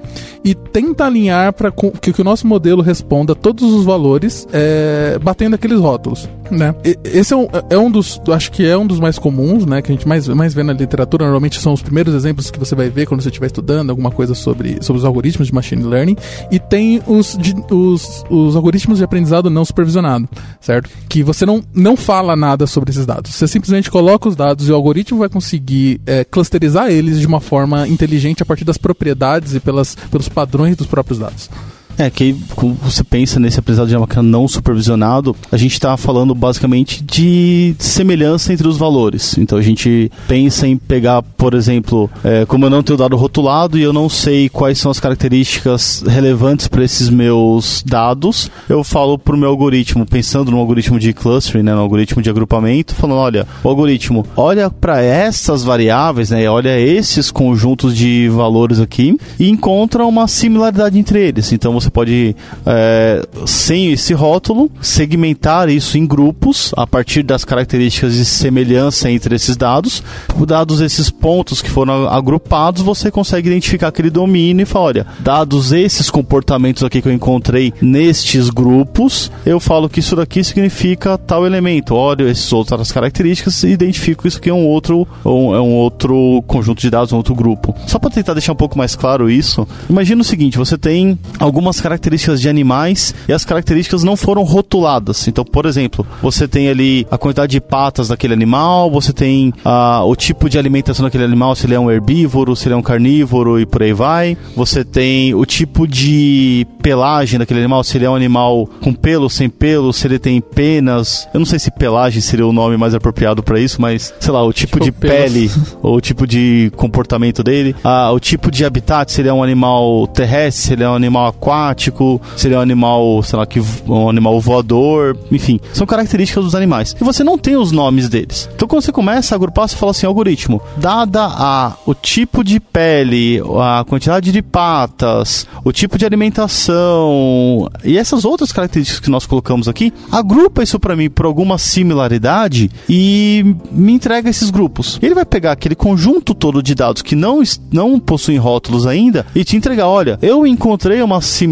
[0.44, 5.54] e tenta alinhar para que, que o nosso modelo responda todos os valores, é, batendo
[5.54, 6.74] aqueles rótulos, né?
[6.84, 9.82] E, esse é um, é um dos, acho que é um dos mais comuns, né?
[9.82, 12.76] Que a gente mais, mais vê na literatura, normalmente são os primeiros exemplos que você
[12.76, 16.16] vai ver quando você estiver estudando alguma coisa sobre, sobre os algoritmos de machine learning.
[16.50, 20.28] E tem os, de, os, os algoritmos de aprendizado não supervisionado,
[20.60, 20.88] certo?
[21.08, 23.34] Que você não, não fala nada sobre esses dados.
[23.34, 27.40] Você simplesmente coloca os dados e o algoritmo vai conseguir é, clusterizar eles de uma
[27.40, 31.50] forma inteligente a partir das propriedades e pelas, pelos padrões dos próprios dados.
[31.98, 32.34] É, que
[32.82, 38.52] você pensa nesse aprendizado de máquina não supervisionado, a gente está falando basicamente de semelhança
[38.52, 39.36] entre os valores.
[39.38, 43.78] Então a gente pensa em pegar, por exemplo, é, como eu não tenho dado rotulado
[43.78, 49.18] e eu não sei quais são as características relevantes para esses meus dados, eu falo
[49.18, 53.18] para o meu algoritmo, pensando no algoritmo de clustering, né, no algoritmo de agrupamento, falando,
[53.18, 59.48] olha, o algoritmo olha para essas variáveis, né, olha esses conjuntos de valores aqui e
[59.48, 61.52] encontra uma similaridade entre eles.
[61.52, 68.14] Então você pode, é, sem esse rótulo, segmentar isso em grupos a partir das características
[68.14, 70.02] de semelhança entre esses dados.
[70.46, 75.72] Dados esses pontos que foram agrupados, você consegue identificar aquele domínio e falar: olha, dados
[75.72, 81.46] esses comportamentos aqui que eu encontrei nestes grupos, eu falo que isso daqui significa tal
[81.46, 81.94] elemento.
[81.94, 86.42] Olha essas outras características e identifico isso que é um outro, um, é um outro
[86.46, 87.74] conjunto de dados, um outro grupo.
[87.86, 91.69] Só para tentar deixar um pouco mais claro isso, imagina o seguinte: você tem algumas
[91.78, 95.28] características de animais e as características não foram rotuladas.
[95.28, 100.02] Então, por exemplo, você tem ali a quantidade de patas daquele animal, você tem ah,
[100.04, 102.82] o tipo de alimentação daquele animal, se ele é um herbívoro, se ele é um
[102.82, 104.36] carnívoro e por aí vai.
[104.56, 109.28] Você tem o tipo de pelagem daquele animal, se ele é um animal com pelo,
[109.28, 111.28] sem pelo, se ele tem penas.
[111.34, 114.42] Eu não sei se pelagem seria o nome mais apropriado para isso, mas sei lá,
[114.42, 115.16] o tipo, tipo de pelos.
[115.16, 115.50] pele
[115.82, 117.76] ou o tipo de comportamento dele.
[117.84, 120.94] Ah, o tipo de habitat, se ele é um animal terrestre, se ele é um
[120.94, 125.60] animal aquático aquático, se ele é um animal, sei lá, que um animal voador, enfim,
[125.72, 126.96] são características dos animais.
[126.98, 128.48] E você não tem os nomes deles.
[128.54, 132.58] Então quando você começa a agrupar, você fala assim, algoritmo, dada a o tipo de
[132.58, 139.26] pele, a quantidade de patas, o tipo de alimentação e essas outras características que nós
[139.26, 144.98] colocamos aqui, agrupa isso para mim por alguma similaridade e me entrega esses grupos.
[145.02, 147.42] Ele vai pegar aquele conjunto todo de dados que não,
[147.72, 151.49] não possuem rótulos ainda e te entregar, olha, eu encontrei uma similaridade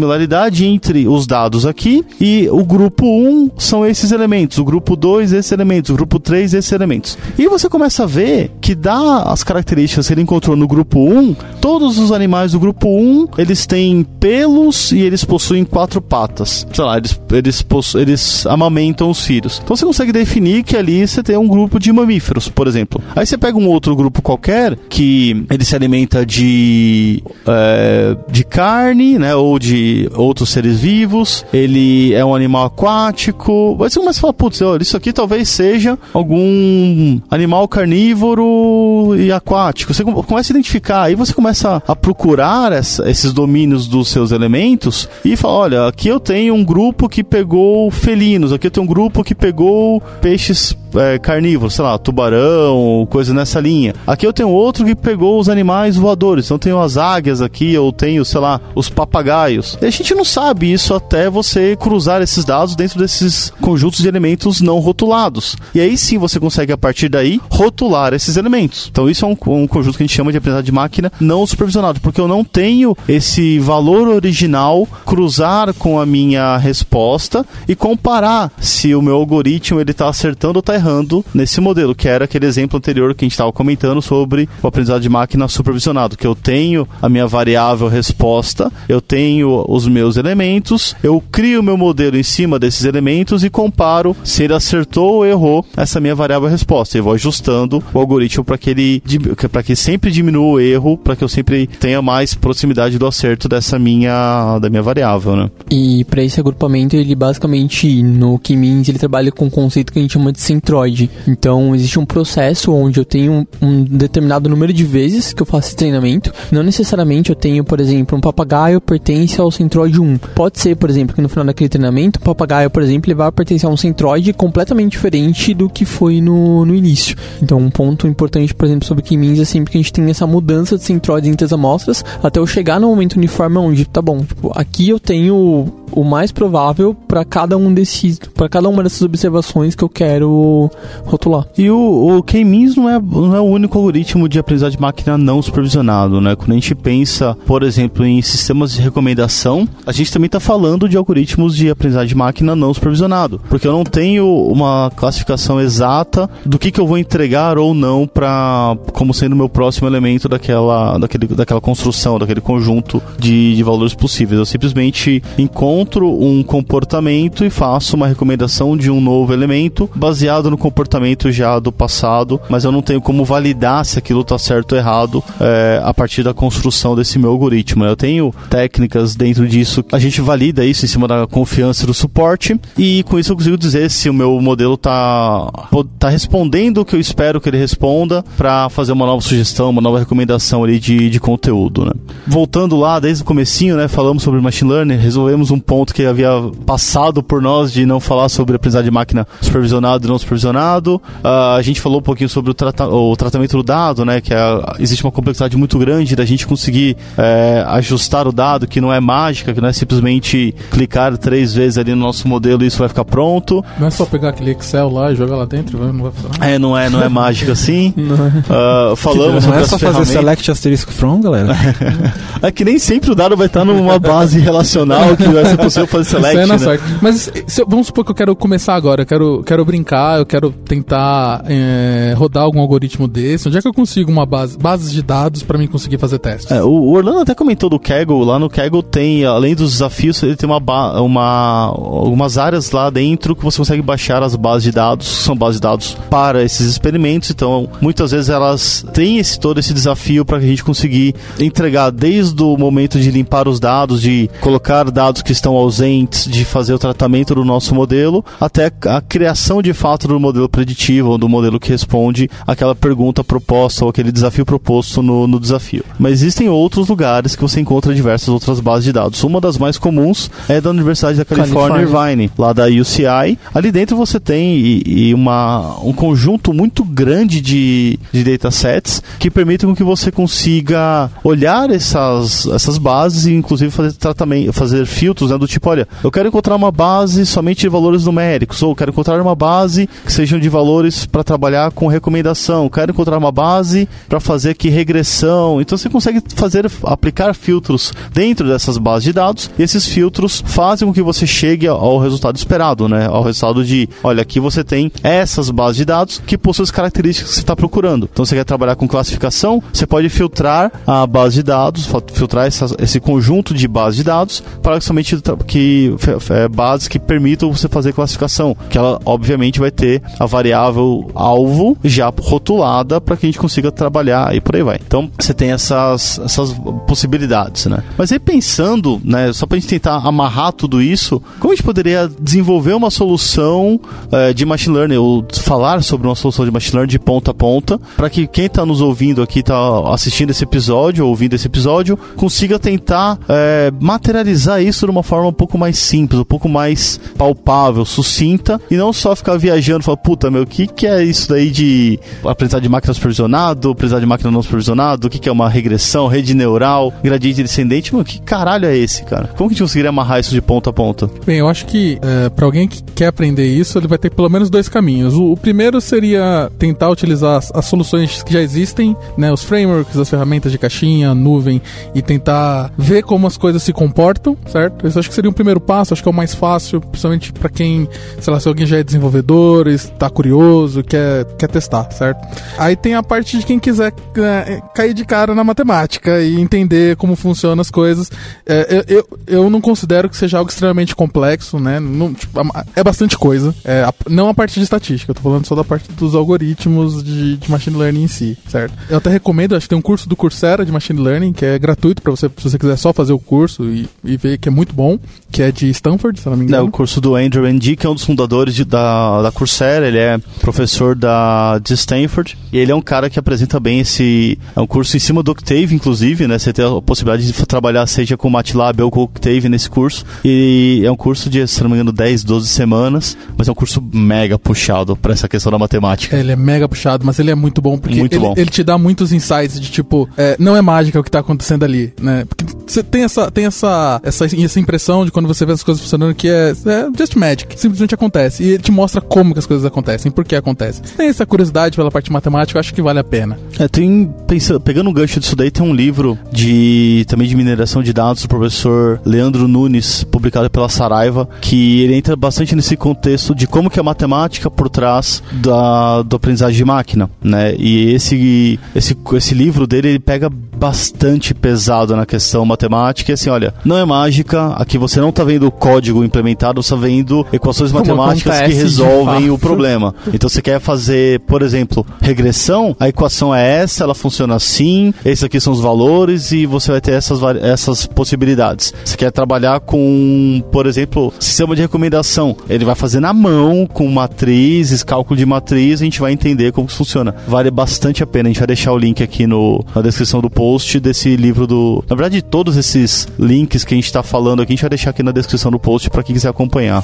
[0.65, 5.51] entre os dados aqui e o grupo 1 são esses elementos, o grupo 2 esses
[5.51, 7.17] elementos, o grupo 3 esses elementos.
[7.37, 11.35] E você começa a ver que dá as características que ele encontrou no grupo 1,
[11.61, 16.65] todos os animais do grupo 1, eles têm pelos e eles possuem quatro patas.
[16.73, 19.61] Sei lá, eles, eles, eles amamentam os filhos.
[19.63, 23.01] Então você consegue definir que ali você tem um grupo de mamíferos, por exemplo.
[23.15, 29.17] Aí você pega um outro grupo qualquer que ele se alimenta de, é, de carne,
[29.17, 31.45] né, ou de outros seres vivos.
[31.53, 33.77] Ele é um animal aquático.
[33.81, 39.93] Aí você começa a falar, putz, isso aqui talvez seja algum animal carnívoro e aquático.
[39.93, 45.09] Você começa a identificar, aí você começa a procurar essa, esses domínios dos seus elementos
[45.23, 48.89] e fala, olha, aqui eu tenho um grupo que pegou felinos, aqui eu tenho um
[48.89, 53.93] grupo que pegou peixes é, carnívoros, sei lá, tubarão, coisa nessa linha.
[54.05, 57.91] Aqui eu tenho outro que pegou os animais voadores, então tenho as águias aqui, eu
[57.91, 59.77] tenho, sei lá, os papagaios.
[59.81, 64.07] E a gente não sabe isso até você cruzar esses dados dentro desses conjuntos de
[64.07, 65.55] elementos não rotulados.
[65.73, 68.87] E aí sim você consegue, a partir daí, rotular esses elementos.
[68.91, 71.45] Então isso é um, um conjunto que a gente chama de aprendizado de máquina não
[71.45, 78.51] supervisionado, porque eu não tenho esse valor original cruzar com a minha resposta e comparar
[78.59, 82.45] se o meu algoritmo ele está acertando ou está errando nesse modelo, que era aquele
[82.45, 86.35] exemplo anterior que a gente estava comentando sobre o aprendizado de máquina supervisionado, que eu
[86.35, 92.17] tenho a minha variável resposta, eu tenho os meus elementos, eu crio o meu modelo
[92.17, 96.97] em cima desses elementos e comparo se ele acertou ou errou essa minha variável resposta.
[96.97, 99.03] E vou ajustando o algoritmo para que ele
[99.51, 103.47] para que sempre diminua o erro, para que eu sempre tenha mais proximidade do acerto
[103.47, 105.49] dessa minha da minha variável, né?
[105.69, 110.01] E para esse agrupamento, ele basicamente no K-means ele trabalha com um conceito que a
[110.01, 110.39] gente chama de
[110.69, 111.09] centroide.
[111.27, 115.69] Então, existe um processo onde eu tenho um determinado número de vezes que eu faço
[115.69, 116.31] esse treinamento.
[116.51, 120.17] Não necessariamente eu tenho, por exemplo, um papagaio pertence ao centroide 1.
[120.35, 123.31] Pode ser, por exemplo, que no final daquele treinamento, o papagaio, por exemplo, ele vai
[123.31, 127.15] pertencer a um centroide completamente diferente do que foi no, no início.
[127.41, 130.27] Então, um ponto importante, por exemplo, sobre K-means é sempre que a gente tem essa
[130.27, 134.19] mudança de centroides entre as amostras até eu chegar no momento uniforme onde, tá bom,
[134.23, 139.01] tipo, aqui eu tenho o mais provável para cada um desses, para cada uma dessas
[139.01, 140.58] observações que eu quero
[141.05, 141.45] rotular.
[141.57, 145.17] E o, o K-means não é, não é o único algoritmo de aprendizagem de máquina
[145.17, 146.35] não supervisionado, né?
[146.35, 150.89] Quando a gente pensa, por exemplo, em sistemas de recomendação, a gente também está falando
[150.89, 156.29] de algoritmos de aprendizagem de máquina não supervisionado, porque eu não tenho uma classificação exata
[156.45, 160.27] do que, que eu vou entregar ou não para como sendo o meu próximo elemento
[160.27, 164.39] daquela, daquele, daquela construção, daquele conjunto de, de valores possíveis.
[164.39, 170.57] Eu simplesmente encontro um comportamento e faço uma recomendação de um novo elemento baseado no
[170.57, 174.77] comportamento já do passado, mas eu não tenho como validar se aquilo está certo ou
[174.77, 177.85] errado é, a partir da construção desse meu algoritmo.
[177.85, 182.59] Eu tenho técnicas dentro disso, a gente valida isso em cima da confiança do suporte
[182.77, 185.51] e com isso eu consigo dizer se o meu modelo está
[185.97, 189.81] tá respondendo o que eu espero que ele responda para fazer uma nova sugestão, uma
[189.81, 191.85] nova recomendação ali de, de conteúdo.
[191.85, 191.91] Né?
[192.27, 196.29] Voltando lá desde o comecinho, né, falamos sobre machine learning, resolvemos um ponto que havia
[196.65, 200.38] passado por nós de não falar sobre aprendizagem de máquina supervisionado e não supervisionado.
[200.45, 204.33] Uh, a gente falou um pouquinho sobre o, trata o tratamento do dado, né, que
[204.33, 204.39] é,
[204.79, 208.99] existe uma complexidade muito grande da gente conseguir é, ajustar o dado, que não é
[208.99, 212.87] mágica, que não é simplesmente clicar três vezes ali no nosso modelo e isso vai
[212.87, 213.63] ficar pronto.
[213.79, 216.49] Não é só pegar aquele Excel lá e jogar lá dentro, não vai funcionar.
[216.49, 217.93] É, não é, não é mágica assim.
[218.49, 221.55] Uh, falamos não é só fazer select asterisk from, galera.
[222.41, 225.87] é que nem sempre o dado vai estar numa base relacional que vai ser possível
[225.87, 226.35] fazer select.
[226.35, 226.59] Isso é na né?
[226.59, 226.83] sorte.
[227.01, 230.51] Mas se, vamos supor que eu quero começar agora, eu quero, quero brincar, eu quero
[230.51, 233.47] tentar é, rodar algum algoritmo desse.
[233.47, 236.51] Onde é que eu consigo uma base, bases de dados para mim conseguir fazer testes?
[236.51, 238.23] É, o Orlando até comentou do Kaggle.
[238.23, 243.35] Lá no Kaggle tem, além dos desafios, ele tem uma, uma algumas áreas lá dentro
[243.35, 246.67] que você consegue baixar as bases de dados, que são bases de dados para esses
[246.67, 247.31] experimentos.
[247.31, 252.41] Então, muitas vezes elas têm esse, todo esse desafio para a gente conseguir entregar desde
[252.43, 256.79] o momento de limpar os dados, de colocar dados que estão ausentes, de fazer o
[256.79, 261.29] tratamento do nosso modelo, até a criação de fato do do modelo preditivo ou do
[261.29, 265.83] modelo que responde aquela pergunta proposta ou aquele desafio proposto no, no desafio.
[265.97, 269.23] Mas existem outros lugares que você encontra diversas outras bases de dados.
[269.23, 273.37] Uma das mais comuns é da Universidade da Califórnia, Irvine, lá da UCI.
[273.53, 279.31] Ali dentro você tem e, e uma, um conjunto muito grande de, de datasets que
[279.31, 285.37] permitem que você consiga olhar essas, essas bases e inclusive fazer tratamento, fazer filtros né,
[285.37, 289.21] do tipo, olha, eu quero encontrar uma base somente de valores numéricos, ou quero encontrar
[289.21, 294.19] uma base que sejam de valores para trabalhar com recomendação, quero encontrar uma base para
[294.19, 295.61] fazer aqui regressão.
[295.61, 300.87] Então você consegue fazer aplicar filtros dentro dessas bases de dados e esses filtros fazem
[300.87, 303.05] com que você chegue ao resultado esperado, né?
[303.05, 307.29] Ao resultado de, olha, aqui você tem essas bases de dados que possuem as características
[307.29, 308.09] que você está procurando.
[308.11, 312.65] Então você quer trabalhar com classificação, você pode filtrar a base de dados, filtrar essa,
[312.79, 315.93] esse conjunto de bases de dados para somente que
[316.31, 319.88] é, bases que permitam você fazer classificação, que ela obviamente vai ter
[320.19, 324.79] a variável alvo já rotulada para que a gente consiga trabalhar e por aí vai.
[324.85, 326.53] Então você tem essas, essas
[326.87, 327.83] possibilidades, né?
[327.97, 331.63] Mas aí pensando, né, só para a gente tentar amarrar tudo isso, como a gente
[331.63, 333.79] poderia desenvolver uma solução
[334.11, 337.33] é, de machine learning ou falar sobre uma solução de machine learning de ponta a
[337.33, 341.97] ponta para que quem está nos ouvindo aqui, está assistindo esse episódio, ouvindo esse episódio,
[342.15, 346.99] consiga tentar é, materializar isso de uma forma um pouco mais simples, um pouco mais
[347.17, 351.29] palpável, sucinta e não só ficar viajando, falar, puta meu, o que, que é isso
[351.29, 355.31] daí de aprendizado de máquina supervisionado, aprendizado de máquina não supervisionado, o que, que é
[355.31, 359.29] uma regressão, rede neural, gradiente descendente, mano, que caralho é esse, cara?
[359.37, 361.09] Como que a gente conseguiria amarrar isso de ponta a ponta?
[361.25, 364.29] Bem, eu acho que é, para alguém que quer aprender isso, ele vai ter pelo
[364.29, 365.13] menos dois caminhos.
[365.13, 369.97] O, o primeiro seria tentar utilizar as, as, soluções que já existem, né, os frameworks,
[369.97, 371.61] as ferramentas de caixinha, nuvem,
[371.93, 374.87] e tentar ver como as coisas se comportam, certo?
[374.87, 377.49] Isso acho que seria um primeiro passo, acho que é o mais fácil, principalmente para
[377.49, 377.87] quem,
[378.19, 382.19] sei lá, se alguém já é desenvolvedor, está curioso, quer, quer testar, certo?
[382.57, 386.95] Aí tem a parte de quem quiser é, cair de cara na matemática e entender
[386.95, 388.11] como funcionam as coisas.
[388.45, 391.79] É, eu, eu, eu não considero que seja algo extremamente complexo, né?
[391.79, 392.39] Não, tipo,
[392.75, 393.53] é bastante coisa.
[393.63, 397.37] É, não a parte de estatística, eu tô falando só da parte dos algoritmos de,
[397.37, 398.73] de machine learning em si, certo?
[398.89, 401.57] Eu até recomendo, acho que tem um curso do Coursera de machine learning que é
[401.59, 404.51] gratuito para você, se você quiser só fazer o curso e, e ver que é
[404.51, 404.99] muito bom,
[405.31, 406.65] que é de Stanford, se não me engano.
[406.65, 409.58] É o curso do Andrew Ng, que é um dos fundadores de, da, da Coursera,
[409.65, 414.37] ele é professor da, de Stanford e ele é um cara que apresenta bem esse.
[414.55, 416.39] É um curso em cima do Octave, inclusive, né?
[416.39, 420.05] Você tem a possibilidade de trabalhar seja com MATLAB ou com Octave nesse curso.
[420.23, 423.55] E é um curso de, se não me engano, 10, 12 semanas, mas é um
[423.55, 426.15] curso mega puxado para essa questão da matemática.
[426.15, 428.33] Ele é mega puxado, mas ele é muito bom porque muito ele, bom.
[428.37, 431.63] ele te dá muitos insights de tipo, é, não é mágica o que tá acontecendo
[431.63, 432.25] ali, né?
[432.25, 435.81] Porque você tem essa, tem essa, essa, essa impressão de quando você vê as coisas
[435.81, 438.43] funcionando que é, é just magic, simplesmente acontece.
[438.43, 440.85] E ele te mostra como que as coisas acontecem, por que acontecem.
[440.85, 443.37] Se tem essa curiosidade pela parte matemática, eu acho que vale a pena.
[443.57, 447.81] É, tem, pensa, pegando um gancho disso daí, tem um livro de também de mineração
[447.81, 453.33] de dados do professor Leandro Nunes, publicado pela Saraiva, que ele entra bastante nesse contexto
[453.33, 457.55] de como que a matemática por trás da do aprendizagem de máquina, né?
[457.57, 463.29] E esse esse esse livro dele ele pega bastante pesado na questão matemática, e assim,
[463.29, 467.25] olha, não é mágica, aqui você não está vendo o código implementado, você está vendo
[467.31, 469.38] equações matemáticas que resolvem fato.
[469.39, 469.93] Problema.
[470.13, 475.23] Então você quer fazer, por exemplo, regressão, a equação é essa, ela funciona assim, esses
[475.23, 478.73] aqui são os valores e você vai ter essas, essas possibilidades.
[478.83, 483.87] Você quer trabalhar com, por exemplo, sistema de recomendação, ele vai fazer na mão, com
[483.87, 487.15] matrizes, cálculo de matriz, a gente vai entender como funciona.
[487.27, 490.29] Vale bastante a pena, a gente vai deixar o link aqui no, na descrição do
[490.29, 491.83] post desse livro do...
[491.89, 494.89] Na verdade, todos esses links que a gente está falando aqui, a gente vai deixar
[494.91, 496.83] aqui na descrição do post para quem quiser acompanhar.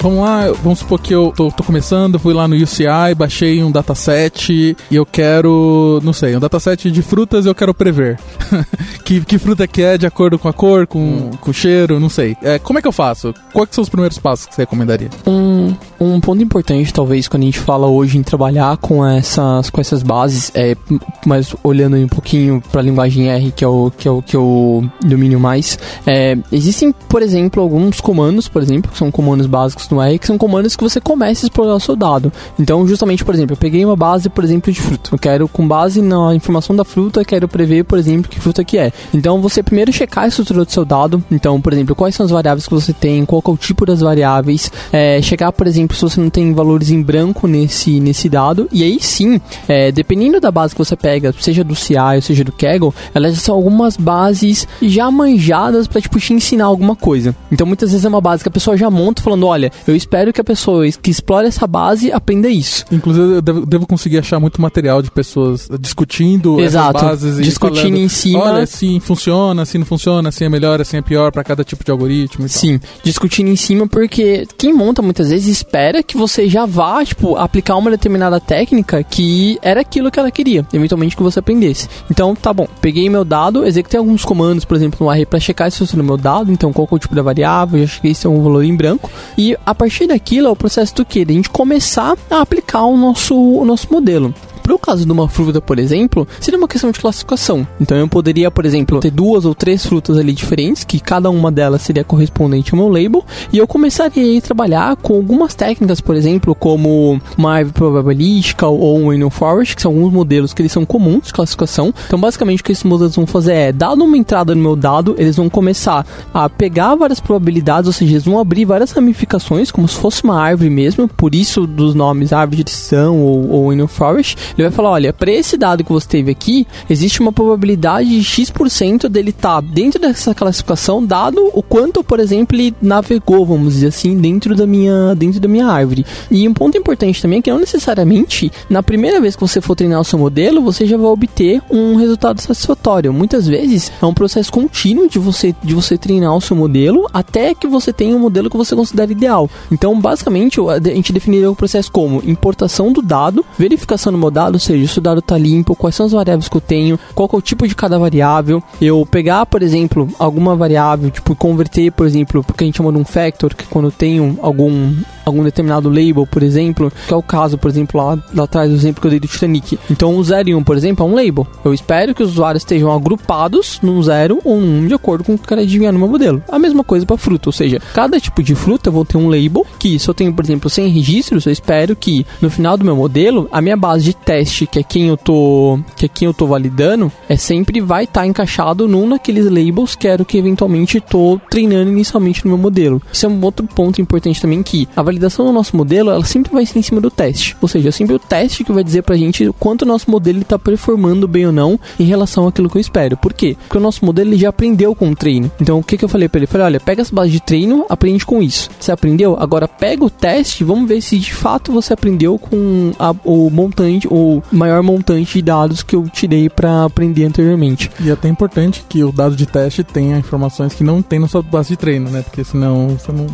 [0.00, 3.72] Vamos lá, vamos supor que eu tô, tô começando, fui lá no UCI, baixei um
[3.72, 8.18] dataset e eu quero, não sei, um dataset de frutas eu quero prever.
[9.04, 12.08] que, que fruta que é de acordo com a cor, com, com o cheiro, não
[12.08, 12.36] sei.
[12.42, 13.34] É, como é que eu faço?
[13.52, 15.08] Quais são os primeiros passos que você recomendaria?
[15.26, 19.80] Um, um ponto importante, talvez, quando a gente fala hoje em trabalhar com essas, com
[19.80, 20.76] essas bases, é,
[21.24, 24.36] mas olhando um pouquinho para a linguagem R, que é o que, é o, que
[24.36, 29.88] eu domino mais, é, existem, por exemplo, alguns comandos, por exemplo, que são comandos básicos
[29.88, 32.32] no no R, que são comandos que você começa a explorar o seu dado.
[32.58, 35.10] Então, justamente, por exemplo, eu peguei uma base, por exemplo, de fruta.
[35.12, 38.78] Eu quero, com base na informação da fruta, quero prever, por exemplo, que fruta que
[38.78, 38.92] é.
[39.12, 41.22] Então, você primeiro checar a estrutura do seu dado.
[41.30, 44.00] Então, por exemplo, quais são as variáveis que você tem, qual é o tipo das
[44.00, 44.70] variáveis.
[44.92, 48.68] É, checar, por exemplo, se você não tem valores em branco nesse, nesse dado.
[48.72, 52.44] E aí sim, é, dependendo da base que você pega, seja do CI ou seja
[52.44, 57.34] do Kaggle, elas são algumas bases já manjadas para tipo, te ensinar alguma coisa.
[57.50, 60.32] Então, muitas vezes é uma base que a pessoa já monta falando, olha, eu espero
[60.32, 62.84] que a pessoa que explore essa base aprenda isso.
[62.90, 67.78] Inclusive, eu devo, devo conseguir achar muito material de pessoas discutindo Exato, essas bases discutindo
[67.78, 68.40] e falando, em cima.
[68.40, 71.84] Olha, assim funciona, assim não funciona, assim é melhor, assim é pior para cada tipo
[71.84, 72.58] de algoritmo e tal.
[72.58, 77.36] Sim, discutindo em cima porque quem monta muitas vezes espera que você já vá, tipo,
[77.36, 81.88] aplicar uma determinada técnica que era aquilo que ela queria, eventualmente que você aprendesse.
[82.10, 85.70] Então, tá bom, peguei meu dado, executei alguns comandos, por exemplo, no array para checar
[85.70, 88.26] se funciona o meu dado, então qual é o tipo da variável, já cheguei se
[88.26, 91.24] é um valor em branco, e a partir daquilo é o processo do que?
[91.24, 94.32] Da gente começar a aplicar o nosso, o nosso modelo.
[94.66, 97.64] Para o caso de uma fruta, por exemplo, seria uma questão de classificação.
[97.80, 101.52] Então eu poderia, por exemplo, ter duas ou três frutas ali diferentes, que cada uma
[101.52, 106.16] delas seria correspondente ao meu label, e eu começaria a trabalhar com algumas técnicas, por
[106.16, 110.72] exemplo, como uma árvore probabilística ou um Inner Forest, que são alguns modelos que eles
[110.72, 111.94] são comuns de classificação.
[112.04, 115.14] Então basicamente o que esses modelos vão fazer é, dado uma entrada no meu dado,
[115.16, 116.04] eles vão começar
[116.34, 120.40] a pegar várias probabilidades, ou seja, eles vão abrir várias ramificações, como se fosse uma
[120.40, 124.70] árvore mesmo, por isso dos nomes árvore de decisão ou, ou Inner Forest, ele vai
[124.70, 129.30] falar, olha, para esse dado que você teve aqui, existe uma probabilidade de X% dele
[129.30, 134.16] estar tá dentro dessa classificação, dado o quanto, por exemplo, ele navegou, vamos dizer assim,
[134.16, 136.06] dentro da minha, dentro da minha árvore.
[136.30, 139.74] E um ponto importante também é que não necessariamente, na primeira vez que você for
[139.74, 143.12] treinar o seu modelo, você já vai obter um resultado satisfatório.
[143.12, 147.54] Muitas vezes é um processo contínuo de você, de você treinar o seu modelo até
[147.54, 149.50] que você tenha um modelo que você considera ideal.
[149.70, 154.60] Então, basicamente, a gente definiria o processo como importação do dado, verificação do meu ou
[154.60, 157.36] seja, se o dado está limpo, quais são as variáveis que eu tenho, qual é
[157.36, 158.62] o tipo de cada variável.
[158.80, 162.98] Eu pegar, por exemplo, alguma variável, tipo, converter, por exemplo, porque a gente chama de
[162.98, 164.94] um factor, que quando tenho algum,
[165.24, 168.76] algum determinado label, por exemplo, que é o caso, por exemplo, lá, lá atrás do
[168.76, 169.78] exemplo que eu dei do Titanic.
[169.90, 171.46] Então, o 0 e 1, um, por exemplo, é um label.
[171.64, 175.24] Eu espero que os usuários estejam agrupados num 0 ou num 1 um, de acordo
[175.24, 176.42] com o que eu quero adivinhar no meu modelo.
[176.50, 179.28] A mesma coisa para fruta, ou seja, cada tipo de fruta eu vou ter um
[179.28, 182.84] label que, se eu tenho, por exemplo, 100 registros, eu espero que no final do
[182.84, 186.26] meu modelo, a minha base de teste, que é quem eu tô, que é quem
[186.26, 190.24] eu tô validando, é sempre vai estar tá encaixado num daqueles labels que era o
[190.24, 193.00] que eventualmente tô treinando inicialmente no meu modelo.
[193.12, 196.52] Isso é um outro ponto importante também que a validação do nosso modelo, ela sempre
[196.52, 197.56] vai ser em cima do teste.
[197.60, 200.40] Ou seja, é sempre o teste que vai dizer pra gente quanto o nosso modelo
[200.40, 203.16] está performando bem ou não em relação àquilo que eu espero.
[203.16, 203.56] Por quê?
[203.60, 205.50] Porque o nosso modelo ele já aprendeu com o treino.
[205.60, 206.46] Então, o que, que eu falei para ele?
[206.46, 208.70] Falei, olha, pega as bases de treino, aprende com isso.
[208.78, 209.36] Você aprendeu?
[209.38, 214.08] Agora pega o teste, vamos ver se de fato você aprendeu com a, o montante,
[214.10, 217.90] o maior montante de dados que eu tirei para aprender anteriormente.
[218.00, 221.28] E é até importante que o dado de teste tenha informações que não tem na
[221.28, 222.22] sua base de treino, né?
[222.22, 223.26] Porque senão você não.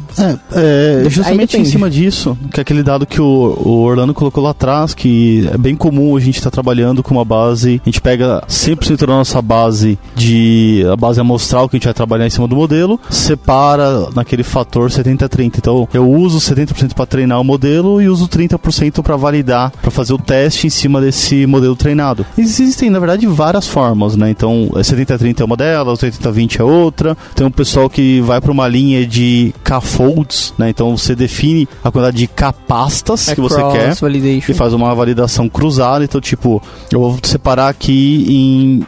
[0.53, 4.43] É, é justamente em cima disso, que é aquele dado que o, o Orlando colocou
[4.43, 7.89] lá atrás, que é bem comum a gente estar tá trabalhando com uma base, a
[7.89, 12.27] gente pega 100% da nossa base de a base amostral que a gente vai trabalhar
[12.27, 15.59] em cima do modelo, separa naquele fator 70-30.
[15.59, 20.13] Então eu uso 70% para treinar o modelo e uso 30% para validar, para fazer
[20.13, 22.25] o teste em cima desse modelo treinado.
[22.37, 24.31] Existem, na verdade, várias formas, né?
[24.31, 27.17] Então 70-30 é uma delas, 80-20 é outra.
[27.35, 30.71] Tem um pessoal que vai para uma linha de K-folds, né?
[30.71, 34.53] Então você define a quantidade de K-pastas É que você quer validation.
[34.53, 36.05] e faz uma validação cruzada.
[36.05, 38.25] Então, tipo, eu vou separar aqui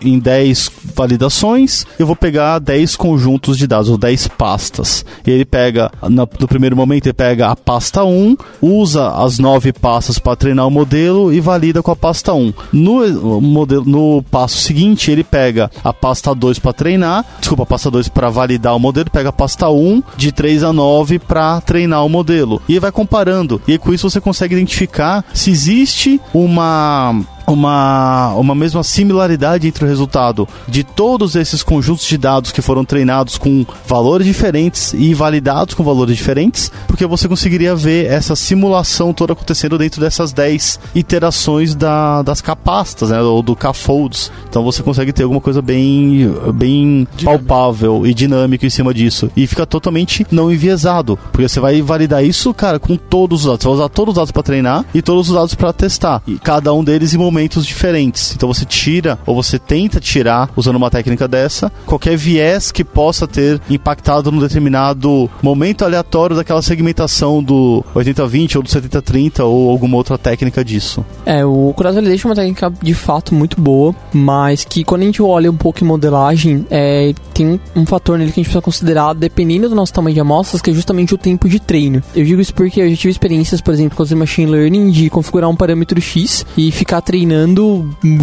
[0.03, 0.71] em, em 10
[1.15, 5.05] validações, eu vou pegar 10 conjuntos de dados, ou 10 pastas.
[5.27, 9.73] E ele pega, na- no primeiro momento, ele pega a pasta 1, usa as 9
[9.73, 12.53] pastas para treinar o modelo e valida com a pasta 1.
[12.73, 17.91] No, modelo, no passo seguinte, ele pega a pasta 2 para treinar, desculpa, a pasta
[17.91, 22.05] 2 para validar o modelo, pega a pasta 1 de 3 a 9 para treinar
[22.05, 22.61] o modelo.
[22.69, 23.61] E vai comparando.
[23.67, 27.15] E com isso você consegue identificar se existe uma
[27.47, 32.85] uma, uma mesma similaridade entre o resultado de todos esses conjuntos de dados que foram
[32.85, 39.13] treinados com valores diferentes e validados com valores diferentes, porque você conseguiria ver essa simulação
[39.13, 44.31] toda acontecendo dentro dessas 10 iterações da, das capastas, né, ou do K-folds.
[44.49, 49.31] Então você consegue ter alguma coisa bem, bem palpável e dinâmica em cima disso.
[49.37, 53.63] E fica totalmente não enviesado, porque você vai validar isso, cara, com todos os dados.
[53.63, 56.23] Você vai usar todos os dados para treinar e todos os dados para testar.
[56.27, 58.33] E cada um deles em momentos momentos diferentes.
[58.35, 63.27] Então você tira ou você tenta tirar, usando uma técnica dessa, qualquer viés que possa
[63.27, 69.97] ter impactado num determinado momento aleatório daquela segmentação do 80-20 ou do 70-30 ou alguma
[69.97, 71.05] outra técnica disso.
[71.27, 75.07] É, o Cross Validation é uma técnica de fato muito boa, mas que quando a
[75.07, 78.63] gente olha um pouco em modelagem, é, tem um fator nele que a gente precisa
[78.63, 82.01] considerar, dependendo do nosso tamanho de amostras, que é justamente o tempo de treino.
[82.15, 85.11] Eu digo isso porque eu já tive experiências, por exemplo, com o Machine Learning de
[85.11, 87.24] configurar um parâmetro X e ficar treinando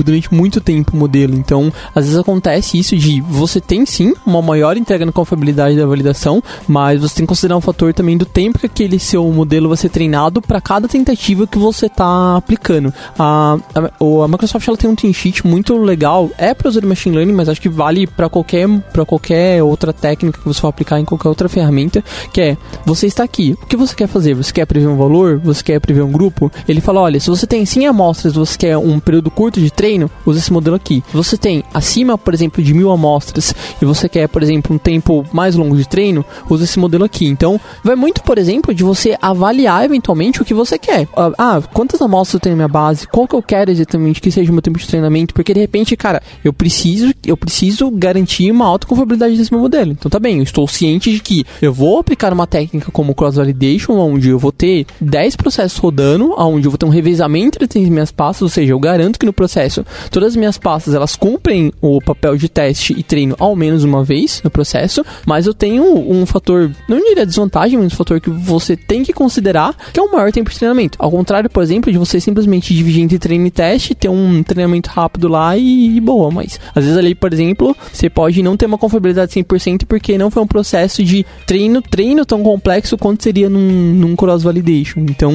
[0.03, 1.35] durante muito tempo o modelo.
[1.35, 5.85] Então, às vezes acontece isso de você tem sim uma maior entrega na confiabilidade da
[5.85, 9.69] validação, mas você tem que considerar um fator também do tempo que aquele seu modelo
[9.69, 12.93] vai ser treinado para cada tentativa que você está aplicando.
[13.17, 17.15] A, a, a, Microsoft ela tem um team sheet muito legal, é para usar machine
[17.15, 20.99] learning, mas acho que vale para qualquer para qualquer outra técnica que você for aplicar
[20.99, 24.33] em qualquer outra ferramenta, que é você está aqui, o que você quer fazer?
[24.33, 25.39] Você quer prever um valor?
[25.43, 26.51] Você quer prever um grupo?
[26.67, 30.09] Ele fala, olha, se você tem 100 amostras, você quer um período curto de treino,
[30.25, 31.03] usa esse modelo aqui.
[31.09, 34.79] Se você tem acima, por exemplo, de mil amostras e você quer, por exemplo, um
[34.79, 37.25] tempo mais longo de treino, usa esse modelo aqui.
[37.27, 41.07] Então, vai muito, por exemplo, de você avaliar eventualmente o que você quer.
[41.15, 43.07] Ah, ah quantas amostras eu tenho na minha base?
[43.07, 45.33] Qual que eu quero exatamente que seja o meu tempo de treinamento?
[45.33, 49.91] Porque de repente, cara, eu preciso, eu preciso garantir uma alta confiabilidade desse meu modelo.
[49.91, 53.35] Então tá bem, eu estou ciente de que eu vou aplicar uma técnica como cross
[53.35, 57.81] validation, onde eu vou ter 10 processos rodando, onde eu vou ter um revezamento entre
[57.81, 61.15] as minhas pastas, ou seja, eu garanto que no processo todas as minhas pastas elas
[61.15, 65.53] cumprem o papel de teste e treino ao menos uma vez no processo, mas eu
[65.53, 69.99] tenho um fator, não diria desvantagem, mas um fator que você tem que considerar, que
[69.99, 70.97] é o maior tempo de treinamento.
[70.99, 74.89] Ao contrário, por exemplo, de você simplesmente dividir entre treino e teste, ter um treinamento
[74.89, 78.65] rápido lá e, e boa, mas às vezes ali, por exemplo, você pode não ter
[78.65, 83.49] uma confiabilidade 100% porque não foi um processo de treino, treino tão complexo quanto seria
[83.49, 85.01] num, num cross validation.
[85.01, 85.33] Então,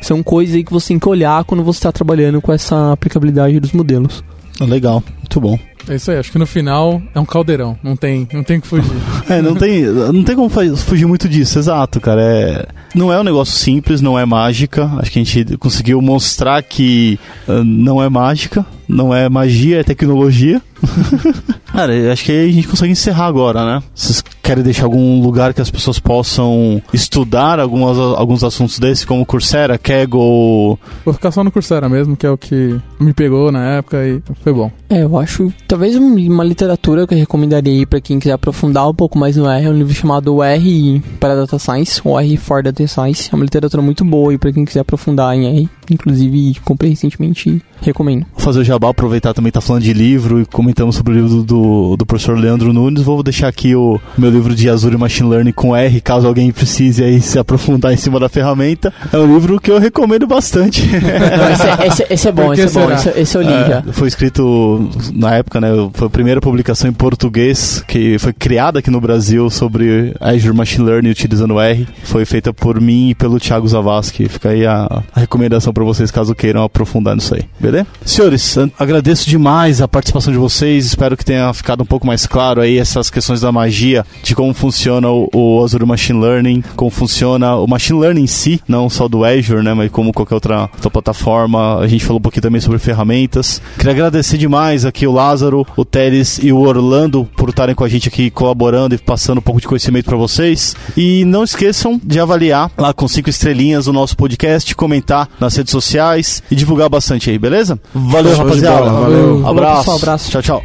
[0.00, 3.60] são coisas aí que você tem que olhar quando você está trabalhando com essa aplicabilidade
[3.60, 4.22] dos modelos.
[4.60, 5.58] Legal, muito bom.
[5.88, 8.66] É isso aí, acho que no final é um caldeirão, não tem, não tem que
[8.66, 8.90] fugir.
[9.28, 12.22] é, não tem, não tem como fugir muito disso, exato, cara.
[12.22, 14.90] É, não é um negócio simples, não é mágica.
[14.98, 17.18] Acho que a gente conseguiu mostrar que
[17.48, 20.60] uh, não é mágica, não é magia, é tecnologia.
[21.72, 23.82] Cara, acho que a gente consegue encerrar agora, né?
[23.94, 29.24] Vocês querem deixar algum lugar que as pessoas possam estudar algumas, alguns assuntos desses, como
[29.24, 30.78] Coursera, Kaggle?
[31.04, 34.20] Vou ficar só no Coursera mesmo, que é o que me pegou na época e
[34.42, 34.70] foi bom.
[34.88, 38.94] É, eu acho, talvez uma literatura que eu recomendaria aí pra quem quiser aprofundar um
[38.94, 42.62] pouco mais no R, é um livro chamado R para Data Science, ou R for
[42.62, 43.30] Data Science.
[43.32, 45.68] É uma literatura muito boa aí pra quem quiser aprofundar em R.
[45.90, 48.26] Inclusive, comprei recentemente recomendo.
[48.32, 51.42] Vou fazer o jabá, aproveitar também tá falando de livro e comentamos sobre o livro
[51.42, 53.02] do, do professor Leandro Nunes.
[53.02, 57.02] Vou deixar aqui o meu livro de Azure Machine Learning com R, caso alguém precise
[57.02, 58.92] aí se aprofundar em cima da ferramenta.
[59.12, 60.86] É um livro que eu recomendo bastante.
[60.90, 63.68] Não, esse, é, esse, esse, é bom, esse é bom, esse, esse eu li é,
[63.68, 63.82] já.
[63.92, 65.68] Foi escrito na época, né?
[65.92, 70.86] Foi a primeira publicação em português que foi criada aqui no Brasil sobre Azure Machine
[70.86, 71.86] Learning utilizando R.
[72.04, 74.28] Foi feita por mim e pelo Thiago Zavascki.
[74.28, 77.42] Fica aí a, a recomendação para vocês caso queiram aprofundar nisso aí.
[77.58, 77.80] Beleza?
[77.80, 77.86] beleza?
[78.04, 78.42] Senhores,
[78.78, 80.86] agradeço demais a participação de vocês.
[80.86, 84.52] Espero que tenha ficado um pouco mais claro aí essas questões da magia, de como
[84.54, 89.08] funciona o, o Azure Machine Learning, como funciona o Machine Learning em si, não só
[89.08, 91.78] do Azure, né, mas como qualquer outra, outra plataforma.
[91.78, 93.60] A gente falou um pouquinho também sobre ferramentas.
[93.76, 97.88] Queria agradecer demais aqui o Lázaro, o Teles e o Orlando por estarem com a
[97.88, 100.74] gente aqui colaborando e passando um pouco de conhecimento para vocês.
[100.96, 105.70] E não esqueçam de avaliar lá com cinco estrelinhas o nosso podcast, comentar nas redes
[105.70, 107.80] sociais e divulgar bastante aí, beleza?
[107.94, 108.90] Valeu, Show rapaziada.
[108.90, 109.46] Valeu.
[109.46, 109.78] Abraço.
[109.78, 110.30] Pessoal, abraço.
[110.30, 110.64] Tchau, tchau.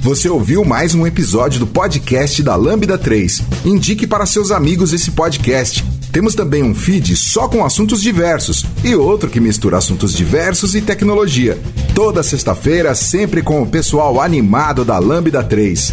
[0.00, 3.42] Você ouviu mais um episódio do podcast da Lambda 3.
[3.66, 5.84] Indique para seus amigos esse podcast.
[6.10, 10.80] Temos também um feed só com assuntos diversos e outro que mistura assuntos diversos e
[10.80, 11.58] tecnologia.
[11.94, 15.92] Toda sexta-feira, sempre com o pessoal animado da Lambda 3.